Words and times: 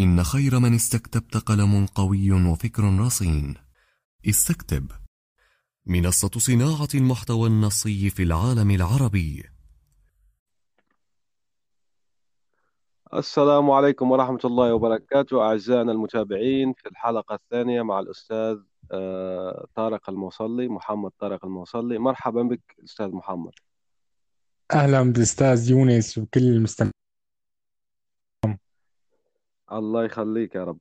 إن 0.00 0.24
خير 0.24 0.58
من 0.58 0.74
استكتبت 0.74 1.36
قلم 1.36 1.86
قوي 1.86 2.32
وفكر 2.32 2.98
رصين. 2.98 3.54
استكتب. 4.28 4.90
منصة 5.86 6.30
صناعة 6.36 6.88
المحتوى 6.94 7.48
النصي 7.48 8.10
في 8.10 8.22
العالم 8.22 8.70
العربي. 8.70 9.44
السلام 13.14 13.70
عليكم 13.70 14.10
ورحمة 14.10 14.38
الله 14.44 14.74
وبركاته 14.74 15.42
أعزائنا 15.42 15.92
المتابعين 15.92 16.72
في 16.72 16.88
الحلقة 16.88 17.34
الثانية 17.34 17.82
مع 17.82 18.00
الأستاذ 18.00 18.56
آه، 18.92 19.66
طارق 19.74 20.10
الموصلي 20.10 20.68
محمد 20.68 21.10
طارق 21.18 21.44
الموصلي. 21.44 21.98
مرحبا 21.98 22.42
بك 22.42 22.76
أستاذ 22.84 23.08
محمد. 23.08 23.52
أهلا 24.72 25.12
بالأستاذ 25.12 25.70
يونس 25.70 26.18
وكل 26.18 26.40
المستمعين. 26.40 27.01
الله 29.72 30.04
يخليك 30.04 30.54
يا 30.54 30.64
رب. 30.64 30.78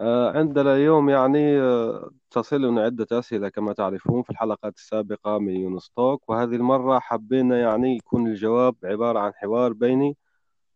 آه، 0.00 0.38
عندنا 0.38 0.74
اليوم 0.74 1.10
يعني 1.10 1.60
آه، 1.60 2.10
تصلنا 2.30 2.82
عدة 2.82 3.06
أسئلة 3.18 3.48
كما 3.48 3.72
تعرفون 3.72 4.22
في 4.22 4.30
الحلقات 4.30 4.76
السابقة 4.76 5.38
من 5.38 5.56
يونستوك 5.56 6.28
وهذه 6.30 6.54
المرة 6.54 6.98
حبينا 6.98 7.60
يعني 7.60 7.96
يكون 7.96 8.26
الجواب 8.26 8.76
عبارة 8.84 9.18
عن 9.18 9.32
حوار 9.34 9.72
بيني 9.72 10.16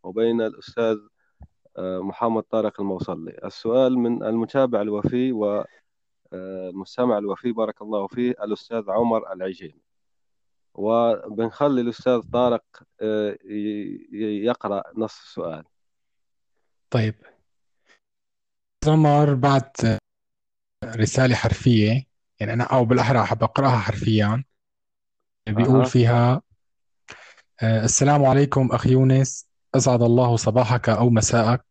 وبين 0.03 0.41
الأستاذ 0.41 0.97
آه، 1.77 1.99
محمد 1.99 2.43
طارق 2.43 2.81
الموصلي. 2.81 3.39
السؤال 3.45 3.99
من 3.99 4.23
المتابع 4.23 4.81
الوفي 4.81 5.31
والمستمع 6.31 7.17
الوفي 7.17 7.51
بارك 7.51 7.81
الله 7.81 8.07
فيه 8.07 8.31
الأستاذ 8.31 8.89
عمر 8.89 9.33
العجيمي 9.33 9.81
وبنخلي 10.73 11.81
الأستاذ 11.81 12.21
طارق 12.33 12.63
يقرأ 14.21 14.83
نص 14.95 15.19
السؤال. 15.21 15.63
طيب. 16.89 17.15
عمر 18.87 19.33
بعت 19.33 19.77
رسالة 20.85 21.35
حرفية. 21.35 22.03
يعني 22.39 22.53
أنا 22.53 22.63
أو 22.63 22.85
بالأحرى 22.85 23.21
أحب 23.21 23.43
أقرأها 23.43 23.77
حرفيا. 23.77 24.43
بيقول 25.47 25.85
فيها 25.85 26.41
آه، 27.61 27.83
السلام 27.85 28.25
عليكم 28.25 28.69
أخي 28.71 28.91
يونس. 28.91 29.47
أسعد 29.75 30.01
الله 30.01 30.35
صباحك 30.35 30.89
أو 30.89 31.09
مساءك. 31.09 31.65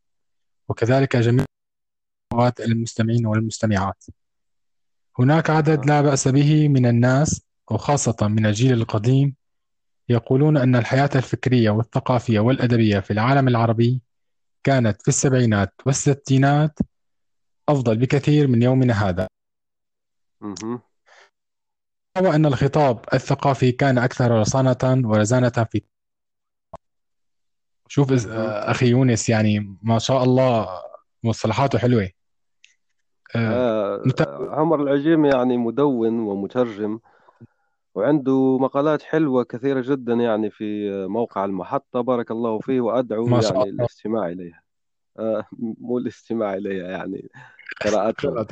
وكذلك 0.69 1.17
جميع 1.17 1.45
المستمعين 2.61 3.27
والمستمعات. 3.27 4.05
هناك 5.19 5.51
عدد 5.51 5.87
لا 5.87 6.01
بأس 6.01 6.29
به 6.29 6.69
من 6.69 6.87
الناس 6.87 7.43
وخاصة 7.71 8.17
من 8.23 8.47
الجيل 8.47 8.73
القديم 8.73 9.35
يقولون 10.09 10.57
أن 10.57 10.77
الحياة 10.77 11.11
الفكرية 11.15 11.71
والثقافية 11.71 12.41
والأدبية 12.41 13.01
في 13.01 13.13
العالم 13.13 13.49
العربي 13.49 14.01
كانت 14.65 15.03
في 15.03 15.09
السبعينات 15.09 15.75
والستينات 15.87 16.79
أفضل 17.69 17.97
بكثير 17.99 18.49
من 18.49 18.63
يومنا 18.63 19.09
هذا. 19.09 19.29
مهم. 20.41 20.81
وأن 22.19 22.47
الخطاب 22.47 23.01
الثقافي 23.15 23.73
كان 23.73 23.99
أكثر 23.99 24.31
رصانة 24.31 25.09
ورزانة 25.09 25.49
في 25.49 25.83
شوف. 27.89 28.27
أخي 28.29 28.87
يونس 28.87 29.29
يعني 29.29 29.77
ما 29.83 29.99
شاء 29.99 30.23
الله 30.25 30.69
مصطلحاته 31.25 31.79
حلوة. 31.79 32.11
آه، 33.37 33.97
آه، 33.97 34.03
مت- 34.07 34.29
عمر 34.51 34.83
العجيم 34.83 35.25
يعني 35.25 35.57
مدون 35.57 36.19
ومترجم 36.19 36.99
وعنده 37.95 38.59
مقالات 38.59 39.03
حلوة 39.03 39.45
كثيرة 39.45 39.81
جدا 39.81 40.13
يعني 40.15 40.51
في 40.51 40.91
موقع 41.07 41.45
المحطة 41.45 42.01
بارك 42.01 42.31
الله 42.31 42.59
فيه 42.59 42.81
وأدعو 42.81 43.27
ما 43.27 43.41
شاء 43.41 43.53
يعني 43.53 43.71
الله. 43.71 43.85
للاستماع 43.85 44.29
إليها. 44.29 44.63
آه، 45.19 45.45
مو 45.59 45.99
الاستماع 45.99 46.55
إليها 46.55 46.91
يعني. 46.91 47.29
قراءتها 47.85 48.31
قرأت 48.31 48.51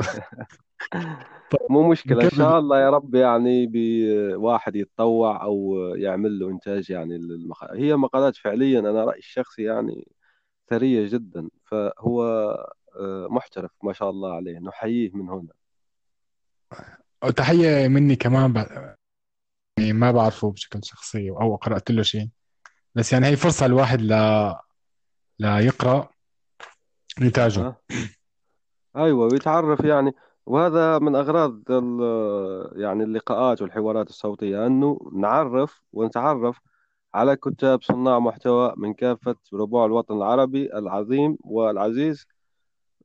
طيب 1.51 1.71
مو 1.71 1.89
مشكلة. 1.91 2.21
إن 2.23 2.27
نكمل 2.27 2.39
شاء 2.39 2.59
الله 2.59 2.81
يا 2.81 2.91
رب 2.91 3.15
يعني 3.15 3.67
بواحد 3.73 4.77
يتطوع 4.77 5.43
أو 5.43 5.77
يعمل 5.97 6.39
له 6.39 6.51
إنتاج 6.51 6.91
يعني 6.91 7.19
للمق... 7.19 7.73
هي 7.73 7.97
مقالات 7.97 8.37
فعليا 8.37 8.81
أنا 8.81 9.05
رأيي 9.05 9.19
الشخصي 9.19 9.63
يعني 9.63 10.09
ثرية 10.71 11.09
جدا. 11.09 11.49
فهو 11.65 12.25
آه، 13.01 13.27
محترف 13.31 13.71
ما 13.83 13.93
شاء 13.93 14.11
الله 14.11 14.34
عليه. 14.34 14.59
نحييه 14.59 15.11
من 15.15 15.29
هنا. 15.29 15.53
وتحية 17.25 17.89
مني 17.89 18.17
كمان 18.17 18.53
ب- 18.53 18.95
يعني 19.79 19.93
ما 19.93 20.13
بعرفه 20.13 20.51
بشكل 20.51 20.81
شخصي 20.84 21.31
أو 21.31 21.57
قرأت 21.57 21.91
له 21.91 22.03
شيء. 22.03 22.29
بس 22.95 23.13
يعني 23.13 23.27
هي 23.27 23.37
فرصة 23.37 23.67
الواحد 23.67 24.01
لا 24.01 24.63
لا 25.39 25.59
يقرأ 25.61 26.09
نتاجه 27.21 27.77
أيوة 28.97 29.27
ويتعرف 29.32 29.81
يعني. 29.84 30.12
وهذا 30.47 30.99
من 30.99 31.16
أغراض 31.16 31.60
ال- 31.71 32.81
يعني 32.81 33.05
اللقاءات 33.05 33.62
والحوارات 33.62 34.09
الصوتية 34.09 34.66
أنه 34.66 35.10
نعرف 35.12 35.82
ونتعرف 35.93 36.59
على 37.15 37.37
كتاب 37.37 37.83
صناع 37.83 38.19
محتوى 38.19 38.75
من 38.77 38.94
كافة 38.94 39.37
ربوع 39.54 39.87
الوطن 39.87 40.16
العربي 40.16 40.72
العظيم 40.78 41.38
والعزيز 41.41 42.27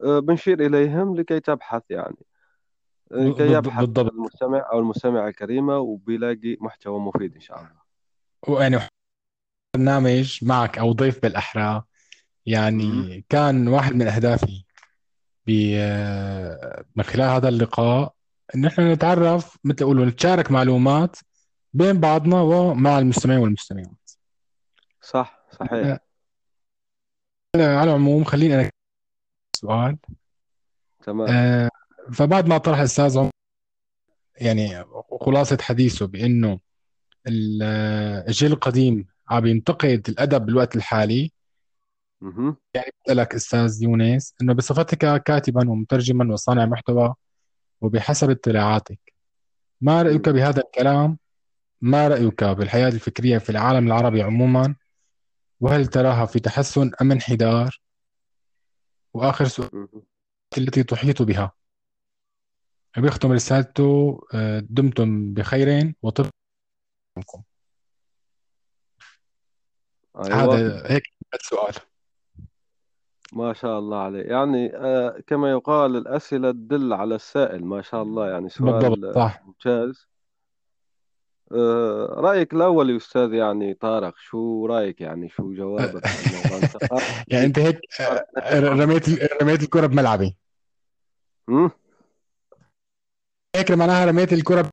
آه، 0.03 0.19
بنشير 0.19 0.65
إليهم 0.65 1.15
لكي 1.15 1.39
تبحث 1.39 1.81
يعني 1.89 2.15
لكي 3.11 3.47
بالض- 3.47 3.57
يبحث 3.57 3.85
بالضبط. 3.85 4.11
المستمع 4.13 4.69
أو 4.71 4.79
المستمعة 4.79 5.27
الكريمة 5.27 5.77
وبيلاقي 5.77 6.57
محتوى 6.61 6.99
مفيد 6.99 7.33
إن 7.35 7.41
شاء 7.41 7.57
الله. 7.57 7.69
ويعني 8.47 8.77
برنامج 9.75 10.39
معك 10.43 10.77
أو 10.79 10.91
ضيف 10.91 11.21
بالأحرى 11.21 11.63
مهم. 11.73 11.83
يعني 12.45 13.25
كان 13.29 13.67
واحد 13.67 13.93
من 13.95 14.07
أهدافي 14.07 14.45
ب- 14.45 14.68
من 16.95 17.03
خلال 17.03 17.29
هذا 17.29 17.49
اللقاء 17.49 18.13
إن 18.55 18.65
إحنا 18.65 18.93
نتعرف 18.93 19.57
مثل 19.63 19.77
أقول 19.81 20.07
نتشارك 20.07 20.51
معلومات 20.51 21.17
بين 21.73 21.99
بعضنا 21.99 22.41
ومع 22.41 22.99
المستمعين 22.99 23.39
والمستمعات. 23.39 24.09
صح 25.01 25.39
صحيح. 25.59 25.97
على 27.55 27.83
العموم 27.83 28.23
خليني 28.23 28.55
أنا 28.55 28.69
سؤال. 29.55 29.97
تمام. 31.03 31.27
آه، 31.29 31.69
فبعد 32.13 32.47
ما 32.47 32.57
طرح 32.57 32.77
الأستاذ 32.77 33.17
عمر 33.17 33.29
يعني 34.41 34.85
خلاصة 35.21 35.57
حديثه 35.61 36.07
بأنه 36.07 36.59
ال- 37.27 37.63
الجيل 38.27 38.51
القديم 38.51 39.07
عم 39.29 39.45
ينتقد 39.45 40.05
الأدب 40.09 40.45
بالوقت 40.45 40.75
الحالي. 40.75 41.31
يعني 42.73 42.91
بسألك 43.05 43.35
أستاذ 43.35 43.83
يونس 43.83 44.33
إنه 44.41 44.53
بصفتك 44.53 45.23
كاتبا 45.23 45.69
ومترجما 45.69 46.33
وصانع 46.33 46.65
محتوى 46.65 47.15
وبحسب 47.81 48.29
اطلاعاتك 48.29 49.13
ما 49.81 50.01
رأيك. 50.01 50.29
بهذا 50.29 50.61
الكلام؟ 50.61 51.17
ما 51.81 52.07
رأيك 52.07 52.43
بالحياة 52.43 52.87
الفكرية 52.87 53.37
في 53.37 53.49
العالم 53.49 53.87
العربي 53.87 54.21
عموما؟ 54.21 54.75
وهل 55.59 55.87
تراها 55.87 56.25
في 56.25 56.39
تحسن 56.39 56.91
أم 57.01 57.11
انحدار؟ 57.11 57.81
وآخر 59.13 59.45
سؤال. 59.45 59.87
التي 60.57 60.83
تحيط 60.83 61.21
بها 61.21 61.51
بيختم 62.97 63.31
رسالته 63.31 64.21
آه، 64.33 64.59
دمتم 64.69 65.33
بخير 65.33 65.93
وطب 66.01 66.25
أيوة 70.15 70.43
هذا 70.43 70.91
هيك 70.91 71.03
السؤال 71.33 71.88
ما 73.33 73.53
شاء 73.53 73.79
الله 73.79 73.97
عليه. 73.97 74.23
يعني 74.23 74.75
آه 74.75 75.19
كما 75.27 75.51
يقال 75.51 75.95
الأسئلة 75.95 76.51
تدل 76.51 76.93
على 76.93 77.15
السائل 77.15 77.65
ما 77.65 77.81
شاء 77.81 78.03
الله. 78.03 78.29
يعني 78.29 78.49
بالضبط 78.59 78.83
سؤال 78.83 79.15
صح. 79.15 79.43
ممتاز. 79.45 80.07
آه 81.51 82.05
رأيك 82.17 82.53
الأول 82.53 82.89
يا 82.89 82.97
أستاذ 82.97 83.33
يعني 83.33 83.73
طارق 83.73 84.13
شو 84.17 84.65
رأيك؟ 84.65 85.01
يعني 85.01 85.29
شو 85.29 85.53
جوابك 85.53 86.05
عن 86.05 86.11
يعني 87.27 87.45
أنت 87.45 87.59
هيك 87.59 87.79
قارئ 87.99 88.23
آه، 88.37 88.59
رميت 88.59 89.09
رميت 89.41 89.63
الكرة 89.63 89.87
بملعبي. 89.87 90.35
هم؟ 91.49 91.71
هيك 93.55 93.71
معناها 93.71 94.05
رميت 94.05 94.33
الكرة 94.33 94.69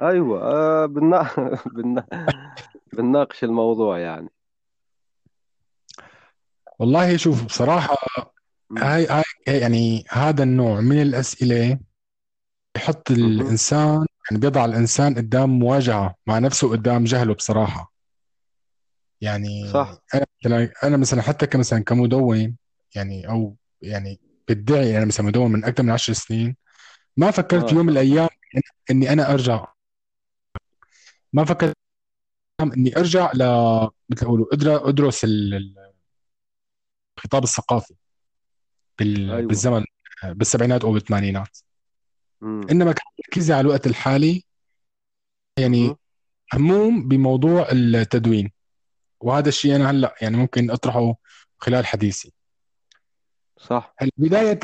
أيوة 0.00 0.42
آه 0.42 0.86
بنا... 0.86 1.30
بنا... 1.76 2.06
بنناقش 2.92 3.44
الموضوع 3.44 3.98
يعني. 3.98 4.28
والله 6.82 7.16
شوف 7.16 7.44
بصراحة 7.44 7.96
مم. 8.70 8.78
هاي 8.78 9.06
هاي 9.06 9.22
يعني 9.60 10.04
هذا 10.10 10.42
النوع 10.42 10.80
من 10.80 11.02
الأسئلة 11.02 11.78
يحط. 12.76 13.10
الإنسان 13.10 14.06
يعني 14.30 14.40
بيضع 14.40 14.64
الإنسان 14.64 15.14
قدام 15.14 15.50
مواجهة 15.58 16.14
مع 16.26 16.38
نفسه 16.38 16.70
قدام 16.70 17.04
جهله 17.04 17.34
بصراحة. 17.34 17.92
يعني 19.20 19.66
صح. 19.68 19.98
أنا 20.14 20.26
مثلا 20.44 20.72
أنا 20.84 20.96
مثلا 20.96 21.22
حتى 21.22 21.46
كمثلا 21.46 21.84
كمدون 21.84 22.56
يعني 22.94 23.28
أو 23.28 23.56
يعني 23.82 24.20
بدعي 24.48 24.96
أنا 24.98 25.04
مثلا 25.04 25.26
مدون 25.26 25.52
من 25.52 25.64
أكثر 25.64 25.82
من 25.82 25.90
عشر 25.90 26.12
سنين 26.12 26.56
ما 27.16 27.30
فكرت 27.30 27.68
في 27.68 27.74
يوم 27.74 27.86
من 27.86 27.92
الأيام 27.92 28.28
إن- 28.28 28.72
إني 28.90 29.12
أنا 29.12 29.32
أرجع. 29.32 29.66
ما 31.32 31.44
فكرت 31.44 31.76
إني 32.62 32.96
أرجع 32.96 33.32
ل 33.32 33.38
مثل 34.10 34.22
يقولوا 34.22 34.46
أدر- 34.54 34.88
أدرس 34.88 35.24
ال- 35.24 35.74
الخطاب 37.16 37.44
الثقافي 37.44 37.94
بال- 38.98 39.30
أيوة. 39.30 39.48
بالزمن 39.48 39.84
بالسبعينات 40.24 40.84
أو 40.84 40.92
بالثمانينات. 40.92 41.58
مم. 42.40 42.66
إنما 42.70 42.92
كان 42.92 43.04
تركيزي 43.24 43.52
على 43.52 43.60
الوقت 43.60 43.86
الحالي 43.86 44.44
يعني. 45.58 45.96
هموم 46.54 47.08
بموضوع 47.08 47.68
التدوين. 47.72 48.52
وهذا 49.20 49.48
الشيء 49.48 49.76
أنا 49.76 49.90
هلأ 49.90 50.14
يعني 50.22 50.36
ممكن 50.36 50.70
أطرحه 50.70 51.14
خلال 51.58 51.86
حديثي. 51.86 52.32
صح. 53.58 53.94
هلا 53.98 54.10
بداية 54.16 54.60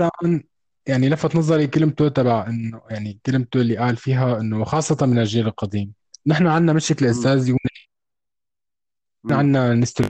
يعني 0.87 1.09
لفت 1.09 1.37
نظري 1.37 1.67
كلمته 1.67 2.09
تبع 2.09 2.47
إنه 2.47 2.83
يعني 2.91 3.19
كلمته 3.27 3.61
اللي 3.61 3.77
قال 3.77 3.97
فيها 3.97 4.41
إنه 4.41 4.65
خاصة 4.65 5.07
من 5.07 5.19
الجيل 5.19 5.47
القديم. 5.47 5.93
نحن 6.27 6.47
عندنا 6.47 6.73
مشكلة 6.73 7.09
يونس. 7.09 7.57
مم. 9.25 9.35
عندنا 9.35 9.75
نستر 9.75 10.09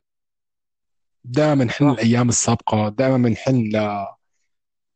دائما 1.29 1.65
نحن 1.65 1.95
صح. 1.95 1.99
الأيام 2.01 2.29
السابقة 2.29 2.89
دائما 2.89 3.17
بنحن 3.29 3.57
ل 3.57 4.07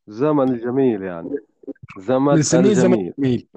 الزمن 0.09 0.49
الجميل 0.49 1.03
يعني. 1.03 1.31
زمن 1.99 2.35
بنسميه 2.35 2.73
زمن 2.73 2.95
الجميل 2.95 3.15
جميل. 3.19 3.49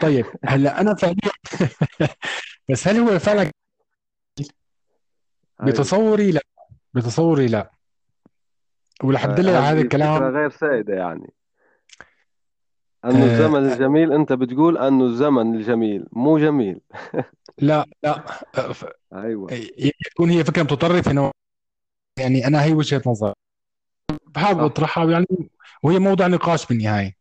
طيب 0.00 0.26
هلا 0.44 0.80
أنا 0.80 0.94
فعليا 0.94 1.30
بس 2.70 2.88
هل 2.88 2.96
هو 2.96 3.18
فعلا 3.18 3.42
أيوة. 3.42 3.52
بتصوري 5.62 6.30
لا. 6.30 6.40
بتصوري 6.94 7.46
لا. 7.46 7.70
ولحد 9.04 9.28
آه، 9.30 9.34
دليل 9.34 9.56
على 9.56 9.64
هذا 9.66 9.80
الكلام 9.80 10.14
فكرة 10.16 10.30
غير 10.30 10.50
سائدة 10.50 10.94
يعني. 10.94 11.32
أنه 13.04 13.24
آه 13.24 13.26
الزمن 13.26 13.72
الجميل 13.72 14.12
أنت 14.12 14.32
بتقول 14.32 14.78
أنه 14.78 15.04
الزمن 15.04 15.54
الجميل 15.54 16.06
مو 16.12 16.38
جميل. 16.38 16.80
لا 17.58 17.84
لا. 18.02 18.24
آه، 18.58 18.74
أيوة. 19.24 19.50
تكون 20.10 20.30
هي 20.30 20.44
فكرة 20.44 20.62
متطرفة 20.62 21.10
إنه 21.10 21.30
يعني 22.20 22.46
أنا 22.46 22.62
هي 22.64 22.72
وجهة 22.72 23.02
نظر 23.06 23.34
بحاول 24.26 24.56
صح 24.56 24.62
أطرحها 24.62 25.10
يعني 25.10 25.26
وهي 25.82 25.98
موضوع 25.98 26.26
نقاش 26.26 26.66
بالنهاية. 26.66 27.16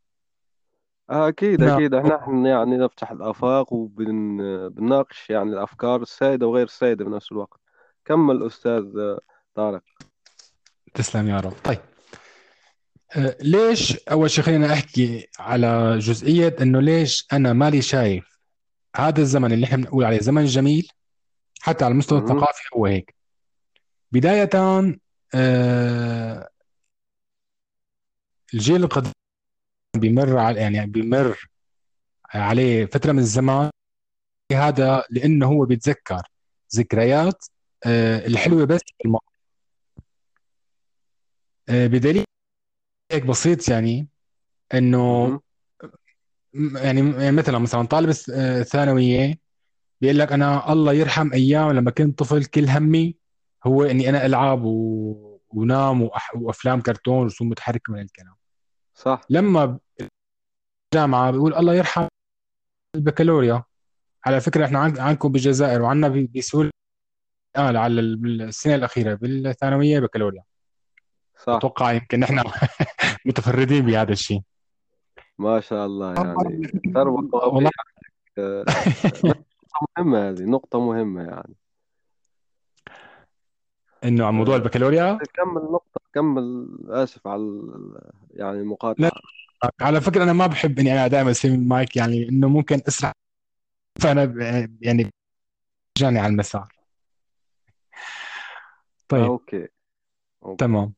آه، 1.10 1.28
أكيد 1.28 1.64
نعم. 1.64 1.78
أكيد. 1.78 1.94
إحنا 1.94 2.16
نحن 2.16 2.46
يعني 2.46 2.78
نفتح 2.78 3.12
الآفاق 3.12 3.74
وبنناقش 3.74 5.30
يعني 5.30 5.50
الأفكار 5.50 6.02
السائدة 6.02 6.48
وغير 6.48 6.66
السائدة 6.66 7.06
بنفس 7.06 7.32
الوقت. 7.32 7.60
كمل 8.06 8.46
أستاذ 8.46 8.84
آه، 8.98 9.20
طارق. 9.56 9.82
تسلم 10.94 11.28
يا 11.28 11.40
رب. 11.40 11.54
طيب. 11.64 11.80
آه، 13.16 13.38
ليش 13.42 13.98
أول 14.12 14.30
شيء 14.30 14.44
خلينا 14.44 14.74
أحكي 14.74 15.28
على 15.40 15.98
جزئية 16.00 16.56
إنه 16.62 16.80
ليش 16.80 17.28
أنا 17.34 17.54
مالي 17.54 17.82
شايف 17.82 18.40
هذا 18.96 19.22
الزمن 19.22 19.52
اللي 19.52 19.66
إحنا 19.66 19.78
بنقول 19.78 20.04
عليه 20.06 20.20
زمن 20.20 20.46
جميل 20.46 20.88
حتى 21.62 21.86
على 21.86 21.92
المستوى. 21.92 22.20
الثقافي 22.20 22.64
هو 22.76 22.86
هيك. 22.86 23.19
بداية 24.12 24.50
آه، 25.36 26.50
الجيل 28.54 28.84
القديم 28.84 29.12
بيمر 29.98 30.38
على 30.38 30.60
يعني 30.62 30.86
بيمر 30.92 31.50
عليه 32.34 32.86
فترة 32.86 33.12
من 33.12 33.20
الزمان 33.20 33.70
هذا 34.54 35.04
لأنه 35.10 35.48
هو 35.48 35.66
بيتذكر 35.66 36.22
ذكريات 36.76 37.46
آه، 37.86 38.28
الحلوة 38.28 38.66
بس 38.66 38.82
الماضي 39.06 39.26
آه، 41.70 41.88
بدليل 41.88 42.26
هيك 43.12 43.26
بسيط 43.26 43.70
يعني. 43.70 44.08
م- 46.54 46.78
يعني 46.78 47.00
يعني 47.12 47.32
مثلا 47.32 47.58
مثلا 47.60 47.84
طالب 47.88 48.10
الثانوية 48.30 49.40
بيقول 50.02 50.20
لك 50.20 50.32
أنا 50.32 50.74
الله 50.74 50.94
يرحم 50.94 51.34
أيام 51.34 51.72
لما 51.72 51.92
كنت 51.92 52.20
طفل 52.20 52.46
كل 52.46 52.70
همي 52.70 53.16
هو 53.68 53.84
إني 53.84 54.10
أنا 54.10 54.26
ألعب 54.26 54.64
و... 54.64 55.40
ونام 55.50 56.02
وأح... 56.02 56.36
وأفلام 56.36 56.82
كرتون 56.82 57.18
ورسوم 57.24 57.50
متحركة 57.50 57.94
من 57.94 58.00
الكلام. 58.00 58.36
صح. 58.96 59.22
لما 59.30 59.80
الجامعة 60.94 61.32
بيقول 61.32 61.54
الله 61.56 61.74
يرحم 61.76 62.08
البكالوريا. 62.96 63.64
على 64.26 64.42
فكرة 64.42 64.66
إحنا 64.66 64.80
عن- 64.80 65.00
عندكم 65.00 65.32
بالجزائر 65.32 65.82
وعندنا 65.82 66.08
ب- 66.08 66.32
بسوريا 66.38 66.72
آه 67.56 67.78
على 67.78 68.00
ال- 68.02 68.42
السنة 68.42 68.76
الأخيرة 68.76 69.14
بالثانوية 69.14 70.00
بكالوريا. 70.00 70.44
صح. 71.38 71.54
أتوقع 71.54 71.92
يمكن 71.92 72.20
نحن 72.20 72.44
متفردين 73.26 73.86
بهذا 73.86 74.12
الشيء. 74.12 74.42
ما 75.38 75.60
شاء 75.60 75.86
الله 75.86 76.14
يعني. 76.14 76.34
والله. 77.34 77.72
نقطة 79.26 79.46
مهمة 79.98 80.30
هذه 80.30 80.42
نقطة 80.44 80.80
مهمة 80.80 81.22
يعني. 81.24 81.56
إنه 84.04 84.26
عن 84.26 84.34
موضوع 84.34 84.56
آه، 84.56 84.58
البكالوريا؟ 84.58 85.20
كمل 85.34 85.62
نقطة 85.62 86.02
كمل 86.14 86.68
آسف 86.90 87.28
على 87.28 87.64
يعني 88.34 88.60
المقاطعة. 88.60 89.12
على 89.82 90.02
فكرة 90.02 90.24
أنا 90.24 90.34
ما 90.34 90.48
بحب 90.48 90.80
إني 90.80 90.94
أنا 90.94 91.08
دائما 91.08 91.32
أسوي 91.32 91.52
المايك 91.52 91.96
يعني 91.96 92.30
إنه 92.30 92.48
ممكن 92.48 92.82
أسرع. 92.88 93.12
فأنا 94.02 94.26
ب- 94.26 94.78
يعني 94.82 95.10
جاني 95.98 96.20
على 96.20 96.32
المسار. 96.32 96.68
طيب. 99.08 99.24
okay. 99.24 99.68
okay. 100.44 100.56
تمام. 100.66 100.94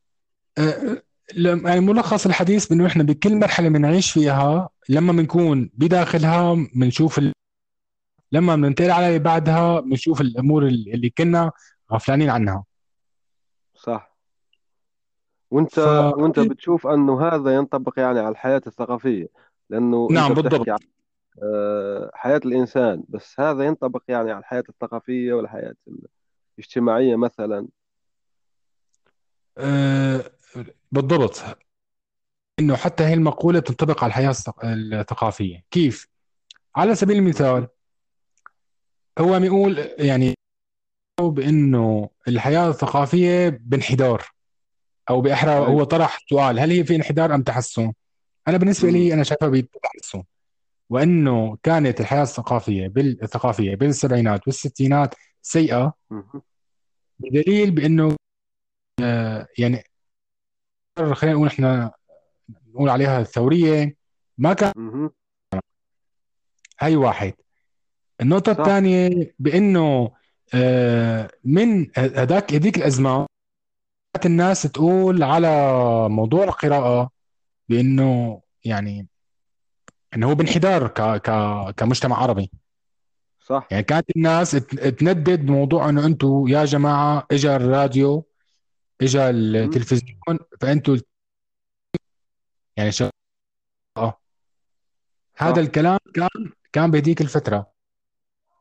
أه، 0.57 1.04
يعني 1.38 1.80
ملخص 1.80 2.25
الحديث 2.25 2.68
بأنه 2.68 2.88
إحنا 2.88 3.04
بكل 3.04 3.36
مرحلة 3.36 3.69
بنعيش 3.69 4.12
فيها 4.12 4.69
لما 4.89 5.13
بنكون 5.13 5.69
بداخلها 5.74 6.54
بنشوف 6.75 7.19
ال... 7.19 7.33
لما 8.31 8.56
بننتقل 8.56 8.92
على 8.92 9.19
بعدها 9.19 9.80
بنشوف 9.80 10.21
الأمور 10.21 10.68
اللي 10.68 11.09
كنا 11.09 11.51
غفلانين 11.94 12.30
عنها. 12.30 12.63
وانت 15.51 15.79
ف 15.79 15.87
وانت 16.17 16.39
بتشوف 16.39 16.87
انه 16.87 17.27
هذا 17.27 17.55
ينطبق 17.55 17.99
يعني 17.99 18.19
على 18.19 18.29
الحياة 18.29 18.61
الثقافية 18.67 19.27
لأنه 19.69 20.07
انت 20.09 20.19
نعم 20.19 20.33
بالضبط. 20.33 20.53
بتحكي 20.53 20.71
عن 20.71 20.77
آه، 21.43 22.11
حياة 22.13 22.41
الإنسان 22.45 23.03
بس 23.09 23.39
هذا 23.39 23.63
ينطبق 23.63 24.03
يعني 24.07 24.31
على 24.31 24.39
الحياة 24.39 24.63
الثقافية 24.69 25.33
والحياة 25.33 25.75
الاجتماعية 26.57 27.15
مثلا. 27.15 27.67
أه، 29.57 30.31
بالضبط. 30.91 31.41
إنه 32.59 32.75
حتى 32.75 33.03
هي 33.03 33.13
المقولة 33.13 33.59
تنطبق 33.59 34.03
على 34.03 34.09
الحياة 34.09 34.29
الثق- 34.29 34.65
الثقافية. 34.65 35.63
كيف؟ 35.71 36.07
على 36.75 36.95
سبيل 36.95 37.17
المثال 37.17 37.67
هو 39.19 39.39
بيقول 39.39 39.77
يعني 39.99 40.33
بأنه 41.21 42.09
الحياة 42.27 42.69
الثقافية 42.69 43.49
بانحدار. 43.49 44.31
أو 45.11 45.21
باحرى 45.21 45.51
هو 45.51 45.68
أيوه 45.68 45.83
طرح 45.83 46.19
سؤال 46.30 46.59
هل 46.59 46.71
هي 46.71 46.83
في 46.83 46.95
انحدار 46.95 47.35
أم 47.35 47.44
تحسن 47.44 47.94
أنا 48.47 48.57
بالنسبة 48.57 48.89
لي 48.89 49.13
أنا 49.13 49.23
شايفها 49.23 49.49
بتحسن 49.49 50.23
وإنه 50.89 51.57
كانت 51.63 52.01
الحياة 52.01 52.21
الثقافية 52.23 52.87
بالثقافيه 52.87 53.75
بالسبعينات 53.75 54.47
والستينات 54.47 55.15
سيئة. 55.41 55.94
بدليل 57.19 57.71
بإنه 57.71 58.15
آه، 59.03 59.47
يعني 59.57 59.83
خلينا 61.13 61.35
نقول 61.35 61.47
إحنا 61.47 61.91
نقول 62.68 62.89
عليها 62.89 63.19
الثورية 63.21 63.95
ما 64.37 64.53
كان. 64.53 65.09
هاي 66.80 66.95
واحد. 66.95 67.33
النقطة 68.21 68.53
صح. 68.53 68.59
الثانية 68.59 69.33
بإنه 69.39 70.11
آه، 70.53 71.30
من 71.44 71.87
هذاك 71.97 72.53
هذيك 72.53 72.77
كانت 72.77 73.27
الناس 74.25 74.61
تقول 74.61 75.23
على 75.23 75.47
موضوع 76.09 76.44
القراءة 76.44 77.09
بإنه 77.69 78.41
يعني 78.65 79.07
إنه 80.15 80.30
هو 80.30 80.35
بانحدار 80.35 80.87
ك 80.87 81.01
ك 81.01 81.30
كمجتمع 81.77 82.18
عربي 82.18 82.51
صح 83.39 83.68
يعني 83.71 83.83
كانت 83.83 84.06
الناس 84.15 84.51
تندد 84.51 85.45
بموضوع 85.45 85.89
إنه 85.89 86.06
أنتم 86.06 86.47
يا 86.47 86.65
جماعة 86.65 87.27
اجى 87.31 87.56
الراديو 87.56 88.25
اجى. 89.01 89.30
التلفزيون 89.30 90.39
فانتم 90.61 90.99
يعني 92.77 92.91
شو 92.91 93.09
آه. 93.97 94.18
هذا 95.37 95.61
الكلام 95.61 95.97
كان 96.13 96.51
كان 96.73 96.91
بهديك 96.91 97.21
الفترة 97.21 97.71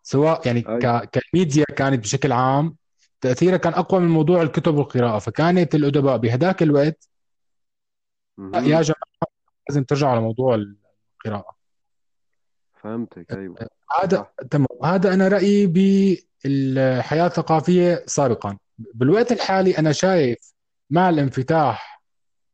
سواء 0.02 0.46
يعني 0.46 0.62
ك 0.62 1.10
كميديا 1.10 1.64
كانت 1.76 2.00
بشكل 2.04 2.32
عام 2.32 2.76
تاثيرها 3.20 3.56
كان 3.56 3.72
أقوى 3.74 4.00
من 4.00 4.08
موضوع 4.08 4.42
الكتب 4.42 4.74
والقراءة 4.74 5.18
فكانت 5.18 5.74
الأدباء 5.74 6.16
بهداك 6.16 6.62
الوقت. 6.62 7.08
يا 8.38 8.60
جماعة 8.82 8.84
لازم 9.68 9.84
ترجعوا 9.84 10.12
على 10.12 10.20
موضوع 10.20 10.54
القراءة. 10.54 11.56
فهمتك 12.82 13.32
أيوه. 13.32 13.56
هذا 14.02 14.30
تمام. 14.50 14.66
هذا 14.84 15.14
أنا 15.14 15.28
رأيي 15.28 15.66
بالحياة 15.66 17.26
الثقافية 17.26 18.04
سابقا. 18.06 18.58
بالوقت 18.78 19.32
الحالي 19.32 19.78
أنا 19.78 19.92
شايف 19.92 20.52
مع 20.90 21.08
الانفتاح 21.08 22.02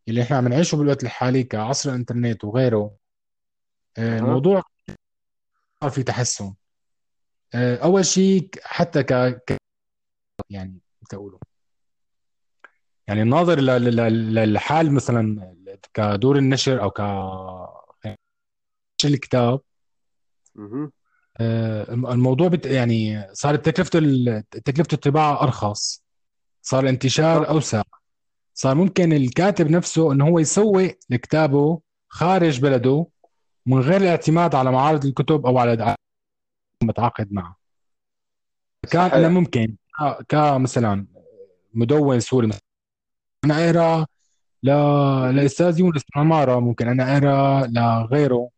اللي 0.08 0.22
إحنا 0.22 0.36
عم 0.36 0.48
نعيشه 0.48 0.76
بالوقت 0.76 1.02
الحالي 1.04 1.42
كعصر 1.44 1.90
الإنترنت 1.90 2.44
وغيره 2.44 2.96
آه، 3.98 4.18
الموضوع 4.18 4.62
صار 5.80 5.90
في 5.90 6.02
تحسن. 6.02 6.54
آه، 7.54 7.76
أول 7.76 8.04
شيء 8.04 8.50
حتى 8.62 9.02
ك- 9.02 9.55
يعني 10.50 10.78
تقولوا 11.10 11.38
يعني 13.08 13.22
الناظر 13.22 13.60
للحال 13.60 14.92
مثلا 14.94 15.54
كدور 15.94 16.36
النشر 16.38 16.82
أو 16.82 16.90
ك 16.90 17.00
الكتاب. 19.04 19.60
آه، 21.40 21.92
الموضوع 21.92 22.48
بت 22.48 22.66
يعني 22.66 23.28
صارت 23.32 23.66
تكلفته 23.68 23.98
ال- 23.98 24.44
تكلفة 24.50 24.88
الطباعة 24.92 25.42
أرخص 25.42 26.04
صار 26.62 26.84
الانتشار 26.84 27.44
صح 27.44 27.48
أوسع. 27.50 27.82
صار 28.54 28.74
ممكن 28.74 29.12
الكاتب 29.12 29.70
نفسه 29.70 30.12
إنه 30.12 30.28
هو 30.28 30.38
يسوق 30.38 30.82
لكتابه 31.10 31.80
خارج 32.08 32.60
بلده 32.60 33.06
من 33.66 33.78
غير 33.80 34.00
الاعتماد 34.00 34.54
على 34.54 34.72
معارض 34.72 35.04
الكتب 35.06 35.46
أو 35.46 35.58
على 35.58 35.96
متعاقد 36.84 37.32
معه. 37.32 37.56
كان 38.90 39.10
صحيح. 39.10 39.28
ممكن. 39.28 39.76
كمثلا 40.28 41.06
مدون 41.74 42.20
سوري 42.20 42.46
مثلا. 42.46 42.60
أنا 43.44 43.70
أقرأ 43.70 44.06
ل... 44.62 44.70
مهم. 44.70 45.36
لأستاذ 45.36 45.80
يونس 45.80 46.02
من 46.16 46.22
عمارة 46.22 46.60
ممكن 46.60 46.88
أنا 46.88 47.16
أقرأ 47.16 47.66
لغيره 47.66 48.48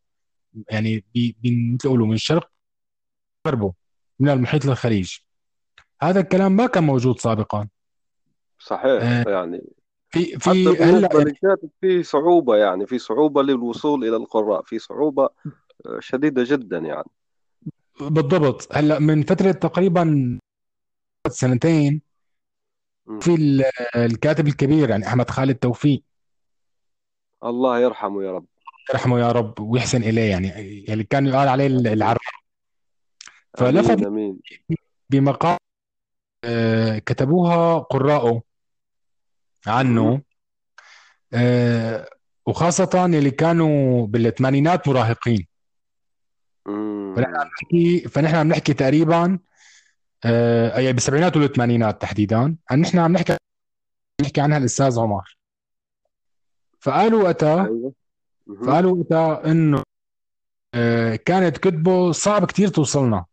يعني 0.71 0.99
ب... 0.99 1.33
ب... 1.43 1.75
مثل 1.75 1.87
يقولوا 1.87 2.07
من 2.07 2.15
الشرق 2.15 2.51
غربه 3.47 3.73
من 4.21 4.29
المحيط 4.29 4.65
للخليج. 4.65 5.17
هذا 6.03 6.21
الكلام 6.21 6.53
ما 6.53 6.67
كان 6.67 6.85
موجود 6.85 7.21
سابقا. 7.21 7.69
صحيح 8.59 9.03
آه، 9.03 9.31
يعني 9.31 9.63
في 10.11 10.39
في 10.39 10.69
هلأ 10.69 11.09
يعني 11.13 11.35
في 11.81 12.03
صعوبة 12.03 12.57
يعني 12.57 12.87
في 12.87 12.99
صعوبة 12.99 13.43
للوصول 13.43 14.05
إلى 14.05 14.17
القراء 14.17 14.63
في 14.63 14.79
صعوبة 14.79 15.29
آه، 15.87 15.99
شديدة 16.01 16.45
جدا 16.47 16.79
يعني. 16.79 17.11
بالضبط. 18.01 18.77
هلأ 18.77 18.99
من 18.99 19.23
فترة 19.23 19.53
تقريبا 19.53 20.39
سنتين. 21.27 22.03
في 23.21 23.35
ال- 23.35 23.65
الكاتب 23.97 24.47
الكبير 24.47 24.91
يعني 24.91 25.07
أحمد 25.07 25.31
خالد 25.31 25.55
توفيق. 25.55 26.03
الله 27.45 27.81
يرحمه 27.81 28.25
يا 28.25 28.33
رب. 28.33 28.47
يرحمه 28.91 29.21
يا 29.21 29.33
رب 29.33 29.61
ويحسن 29.61 30.03
إليه 30.03 30.31
يعني 30.31 30.61
اللي 30.93 31.05
كان 31.05 31.27
يقال 31.27 31.49
عليه 31.49 31.67
العرب. 31.67 32.19
فلفت 33.59 34.03
آمين 34.03 34.39
بمقال 35.11 35.59
آه، 36.45 36.99
كتبوها 36.99 37.79
قراءه. 37.79 38.43
عنه. 39.67 40.23
آه، 41.33 42.09
وخاصة 42.47 43.05
اللي 43.05 43.31
كانوا 43.31 44.07
بالثمانينات 44.07 44.89
مراهقين. 44.89 45.47
فنحن 47.17 47.35
عم. 47.37 47.47
نحكي 47.47 48.01
فنحن 48.09 48.35
عم 48.35 48.49
نحكي 48.49 48.75
تقريبا 48.75 49.39
آه، 50.25 50.79
يعني 50.79 50.93
بالسبعينات 50.93 51.37
والثمانينات 51.37 52.03
تحديدا. 52.03 52.57
عن 52.71 52.81
نحن 52.81 52.99
عم 52.99 53.13
نحكي 53.13 53.37
نحكي 54.23 54.41
عنها 54.41 54.59
الأستاذ 54.59 54.99
عمر. 54.99 55.39
فقالوا 56.81 57.23
وقتها 57.23 57.63
مهم. 57.63 57.93
فقالوا 58.67 58.97
وقتها 58.99 59.51
إنه 59.51 59.83
آه، 60.75 61.17
كانت 61.17 61.59
كتبه 61.59 62.13
صعب 62.13 62.45
كتير 62.45 62.69
توصلنا. 62.69 63.25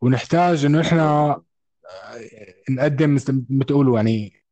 ونحتاج 0.00 0.64
إنه 0.64 0.80
إحنا 0.80 1.30
آه. 1.30 1.42
نقدم 2.70 3.14
مثل 3.14 3.44
ما 3.48 3.64
تقولوا 3.64 3.96
يعني 3.96 4.42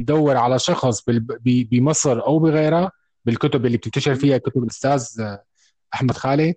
ندور 0.00 0.36
على 0.36 0.58
شخص 0.58 1.04
بمصر 1.44 2.22
أو 2.22 2.38
بغيرها 2.38 2.92
بالكتب 3.24 3.66
اللي 3.66 3.76
بتنتشر 3.76 4.14
فيها 4.14 4.38
كتب 4.38 4.62
الأستاذ 4.62 5.06
أحمد 5.94 6.16
خالد. 6.16 6.54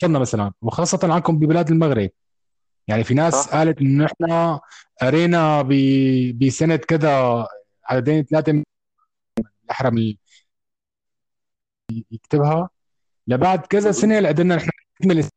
توصلنا 0.00 0.18
مثلا. 0.18 0.52
وخاصة 0.62 0.98
عندكم 1.02 1.38
ببلاد 1.38 1.70
المغرب. 1.70 2.10
يعني 2.88 3.04
في 3.04 3.14
ناس 3.14 3.34
صح. 3.34 3.52
قالت 3.52 3.80
انه 3.80 4.06
إحنا 4.06 4.60
قرينا 5.02 5.62
بسنه 6.40 6.76
كذا 6.76 7.46
عددين 7.84 8.24
ثلاثة 8.24 8.64
الأحرم 9.64 10.16
يكتبها. 12.10 12.70
لبعد 13.26 13.66
كذا. 13.66 13.92
سنة 13.92 14.20
لقدرنا 14.20 14.56
نحن 14.56 14.70
نكمل 15.00 15.28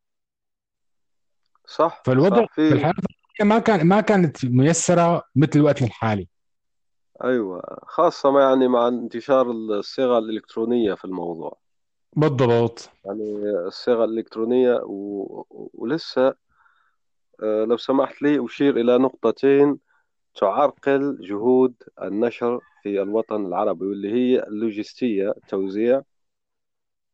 صح 1.67 2.03
فالوضع 2.05 2.46
صح 2.46 2.53
في 2.55 2.74
الحياة 2.74 2.93
ما 3.41 3.60
كان 3.60 3.88
ما 3.88 4.01
كانت 4.01 4.46
ميسرة 4.46 5.24
مثل 5.36 5.51
الوقت 5.55 5.81
الحالي. 5.81 6.27
أيوه 7.24 7.62
خاصة 7.88 8.31
ما 8.31 8.41
يعني 8.41 8.67
مع 8.67 8.88
انتشار 8.88 9.51
الصيغة 9.51 10.17
الإلكترونية 10.17 10.93
في 10.93 11.05
الموضوع. 11.05 11.58
بالضبط. 12.15 12.89
يعني 13.05 13.50
الصيغة 13.67 14.05
الإلكترونية 14.05 14.81
و... 14.84 15.46
ولسه 15.74 16.34
لو 17.41 17.77
سمحت 17.77 18.21
لي 18.21 18.45
أشير 18.45 18.77
إلى 18.77 18.98
نقطتين 18.98 19.77
تعرقل 20.36 21.17
جهود 21.21 21.74
النشر 22.01 22.60
في 22.83 23.01
الوطن 23.01 23.45
العربي 23.45 23.86
واللي 23.86 24.12
هي 24.13 24.43
اللوجستية 24.43 25.29
التوزيع. 25.29 26.01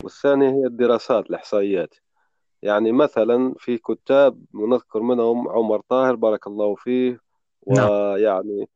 والثانية 0.04 0.50
هي 0.50 0.66
الدراسات 0.66 1.30
الإحصائيات. 1.30 1.96
يعني 2.62 2.92
مثلا 2.92 3.56
في 3.58 3.78
كتاب 3.78 4.46
ونذكر 4.54 5.00
منهم 5.00 5.50
عمر 5.50 5.82
طاهر 5.90 6.16
بارك 6.16 6.48
الله 6.48 6.76
فيه 6.76 7.20
نعم. 7.68 7.90
ويعني 7.90 8.70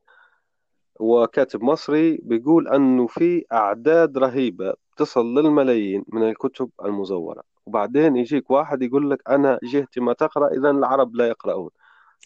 وكاتب 1.00 1.63
مصري 1.63 2.17
بيقول 2.24 2.67
أنه 2.67 3.08
في 3.08 3.46
أعداد 3.53 4.17
رهيبة 4.17 4.74
بتصل 4.93 5.34
للملايين 5.34 6.05
من 6.08 6.29
الكتب 6.29 6.70
المزورة. 6.86 7.43
وبعدين 7.65 8.15
يجيك 8.15 8.51
واحد 8.51 8.82
يقول 8.82 9.12
لك 9.12 9.30
أنا 9.30 9.60
جهتي 9.63 10.00
ما 10.00 10.13
تقرأ 10.13 10.48
إذا 10.48 10.70
العرب 10.70 11.15
لا 11.15 11.27
يقرؤون. 11.27 11.70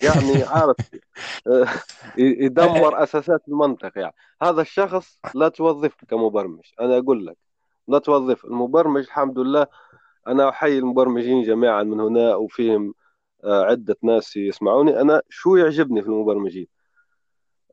يعني 0.04 0.44
عارف 0.44 0.76
آه، 1.48 1.68
يدمر 2.18 2.94
أساسات 3.04 3.42
المنطق 3.48 3.92
يعني. 3.98 4.14
هذا 4.42 4.62
الشخص 4.62 5.20
لا 5.36 5.50
توظفه 5.50 6.08
كمبرمج. 6.08 6.64
أنا 6.82 6.98
أقول 6.98 7.26
لك 7.26 7.38
لا 7.88 8.00
توظف 8.00 8.46
المبرمج 8.46 9.02
الحمد 9.04 9.40
لله 9.40 9.68
أنا 10.28 10.50
أحيي 10.50 10.80
المبرمجين 10.80 11.44
جميعا 11.44 11.84
من 11.84 12.00
هنا 12.00 12.36
وفيهم 12.36 12.94
آه، 13.44 13.64
عدة 13.66 13.98
ناس 14.04 14.38
يسمعوني. 14.38 15.02
أنا 15.02 15.22
شو 15.30 15.56
يعجبني 15.56 16.02
في 16.02 16.08
المبرمجين؟ 16.08 16.68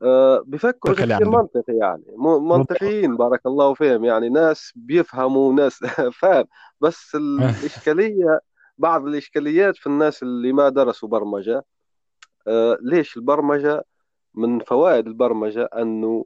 آه، 0.03 0.43
بيفكروا 0.45 0.95
دخل 0.95 1.09
تفكير 1.09 1.29
منطقي 1.29 1.73
يعني. 1.73 2.03
منطقيين 2.41 3.17
بارك 3.17 3.45
الله 3.45 3.73
فيهم. 3.73 4.05
يعني 4.05 4.29
ناس 4.29 4.73
بيفهموا 4.75 5.53
ناس 5.53 5.79
فاهم. 6.21 6.45
بس 6.81 7.15
الإشكالية 7.21 8.39
بعض 8.77 9.07
الإشكاليات 9.07 9.77
في 9.77 9.87
الناس 9.87 10.23
اللي 10.23 10.53
ما 10.53 10.69
درسوا 10.69 11.09
برمجة 11.09 11.63
آه، 12.47 12.77
ليش 12.81 13.17
البرمجة؟ 13.17 13.85
من 14.35 14.59
فوائد 14.59 15.07
البرمجة 15.07 15.69
أنه 15.77 16.25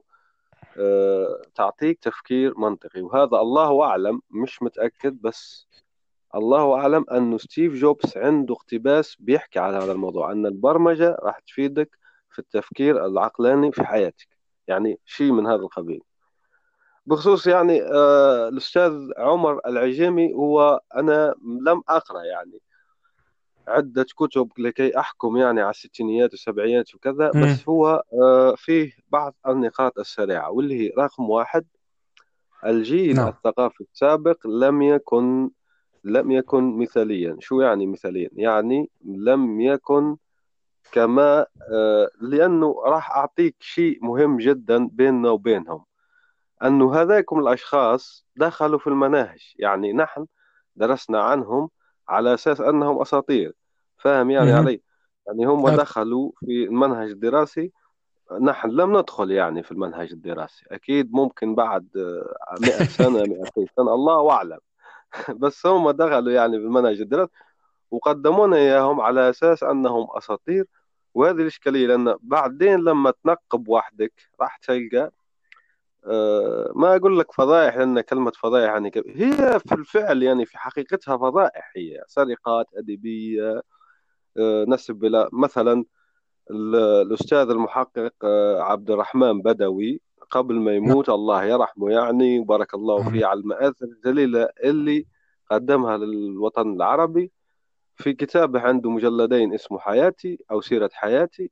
آه، 0.79 1.41
تعطيك 1.55 2.00
تفكير 2.00 2.57
منطقي. 2.57 3.01
وهذا 3.01 3.38
الله 3.38 3.84
أعلم 3.84 4.22
مش 4.31 4.63
متأكد 4.63 5.22
بس 5.22 5.67
الله 6.36 6.74
أعلم 6.75 7.05
أنه 7.12 7.38
ستيف 7.38 7.74
جوبز 7.74 8.17
عنده 8.17 8.53
اقتباس 8.53 9.15
بيحكي 9.19 9.60
على 9.60 9.77
هذا 9.77 9.91
الموضوع. 9.91 10.31
أن 10.31 10.46
البرمجة 10.46 11.17
راح 11.24 11.39
تفيدك 11.39 11.98
في 12.29 12.39
التفكير 12.39 13.05
العقلاني 13.05 13.72
في 13.72 13.84
حياتك. 13.84 14.27
يعني 14.67 15.00
شيء 15.05 15.31
من 15.31 15.48
هذا 15.48 15.62
القبيل. 15.62 16.01
بخصوص 17.05 17.48
يعني 17.48 17.81
آه 17.84 18.48
الأستاذ 18.48 19.12
عمر 19.17 19.60
العجيمي 19.65 20.34
هو 20.34 20.81
أنا 20.96 21.36
لم 21.67 21.81
أقرأ 21.89 22.24
يعني 22.24 22.62
عدة 23.67 24.05
كتب 24.17 24.51
لكي 24.57 25.00
أحكم 25.00 25.38
يعني 25.38 25.62
على 25.62 25.69
الستينيات 25.69 26.31
والسبعينات 26.31 26.96
وكذا. 26.96 27.31
بس 27.31 27.69
هو 27.69 28.03
آه 28.13 28.55
فيه 28.57 28.91
بعض 29.10 29.36
النقاط 29.48 30.00
السريعة 30.00 30.51
واللي 30.51 30.79
هي 30.81 30.93
رقم 30.98 31.29
واحد 31.29 31.65
الجيل 32.65 33.15
نعم. 33.15 33.27
الثقافي 33.27 33.84
السابق 33.93 34.48
لم 34.48 34.81
يكن 34.81 35.50
لم 36.03 36.31
يكن 36.31 36.77
مثاليا. 36.77 37.38
شو 37.39 37.62
يعني 37.62 37.88
مثاليا؟ 37.88 38.29
يعني 38.34 38.89
لم 39.05 39.62
يكن 39.62 40.15
كما 40.91 41.46
آه، 41.72 42.10
لأنه 42.22 42.82
راح 42.86 43.12
أعطيك 43.12 43.56
شيء 43.60 44.00
مهم 44.01 44.38
جدا 44.38 44.88
بيننا 44.88 45.29
وبينهم. 45.29 45.86
أنه 46.63 46.96
هذاكم 46.96 47.39
الأشخاص 47.39 48.25
دخلوا 48.36 48.79
في 48.79 48.88
المناهج. 48.88 49.53
يعني 49.56 49.94
نحن 49.94 50.25
درسنا 50.75 51.22
عنهم 51.22 51.70
على 52.10 52.34
أساس 52.34 52.62
أنهم 52.62 53.01
أساطير. 53.01 53.53
فاهم 53.98 54.29
يعني. 54.29 54.51
علي؟ 54.51 54.82
يعني 55.27 55.46
هم 55.46 55.70
دخلوا 55.70 56.32
في 56.39 56.63
المنهج 56.63 57.10
الدراسي. 57.10 57.72
نحن 58.41 58.70
لم 58.70 58.98
ندخل 58.98 59.32
يعني 59.32 59.63
في 59.63 59.72
المنهج 59.72 60.12
الدراسي. 60.12 60.65
أكيد 60.72 61.13
ممكن 61.13 61.56
بعد 61.56 61.88
مئة 62.62 62.84
سنة 63.00 63.24
200 63.24 63.65
سنة 63.75 63.94
الله 63.94 64.32
أعلم. 64.32 64.60
بس 65.41 65.65
هم 65.65 65.91
دخلوا 65.91 66.32
يعني 66.32 66.60
في 66.60 66.63
المنهج 66.65 67.01
الدراسي 67.01 67.32
وقدمونا 67.91 68.58
إياهم 68.58 69.01
على 69.01 69.29
أساس 69.29 69.63
أنهم 69.63 70.08
أساطير. 70.12 70.65
وهذه 71.17 71.41
الإشكالية 71.41 71.88
لأن 71.88 72.15
بعدين 72.21 72.79
لما 72.79 73.13
تنقب 73.24 73.67
وحدك 73.67 74.13
راح 74.41 74.57
تلقى 74.57 75.12
أه 76.05 76.71
ما 76.75 76.95
أقول 76.95 77.19
لك 77.19 77.31
فضائح 77.31 77.77
لأن 77.77 78.01
كلمة 78.01 78.31
فضائح 78.31 78.65
يعني 78.71 78.91
هي 78.95 79.59
في 79.59 79.75
الفعل 79.75 80.24
يعني 80.24 80.45
في 80.45 80.57
حقيقتها 80.57 81.17
فضائح 81.17 81.71
هي 81.75 82.03
سرقات 82.07 82.65
أدبية 82.77 83.62
أه 84.38 84.65
نسب 84.67 85.05
إلى 85.05 85.29
مثلا 85.33 85.86
الأستاذ 86.51 87.50
المحقق 87.50 88.13
أه 88.24 88.62
عبد 88.62 88.91
الرحمن 88.91 89.41
بدوي 89.41 90.01
قبل 90.29 90.55
ما 90.55 90.75
يموت 90.75 91.09
الله 91.09 91.43
يرحمه 91.43 91.91
يعني 91.91 92.39
بارك 92.39 92.74
الله 92.74 93.09
فيه 93.09 93.25
على 93.25 93.39
المآثر 93.39 93.86
الجليلة 93.86 94.50
اللي 94.63 95.05
قدمها 95.51 95.97
للوطن 95.97 96.74
العربي. 96.74 97.31
في 97.98 98.13
كتابه 98.13 98.62
عنده 98.62 98.89
مجلدين 98.89 99.54
اسمه 99.54 99.80
حياتي 99.80 100.39
أو 100.51 100.62
سيرة 100.62 100.89
حياتي 100.94 101.51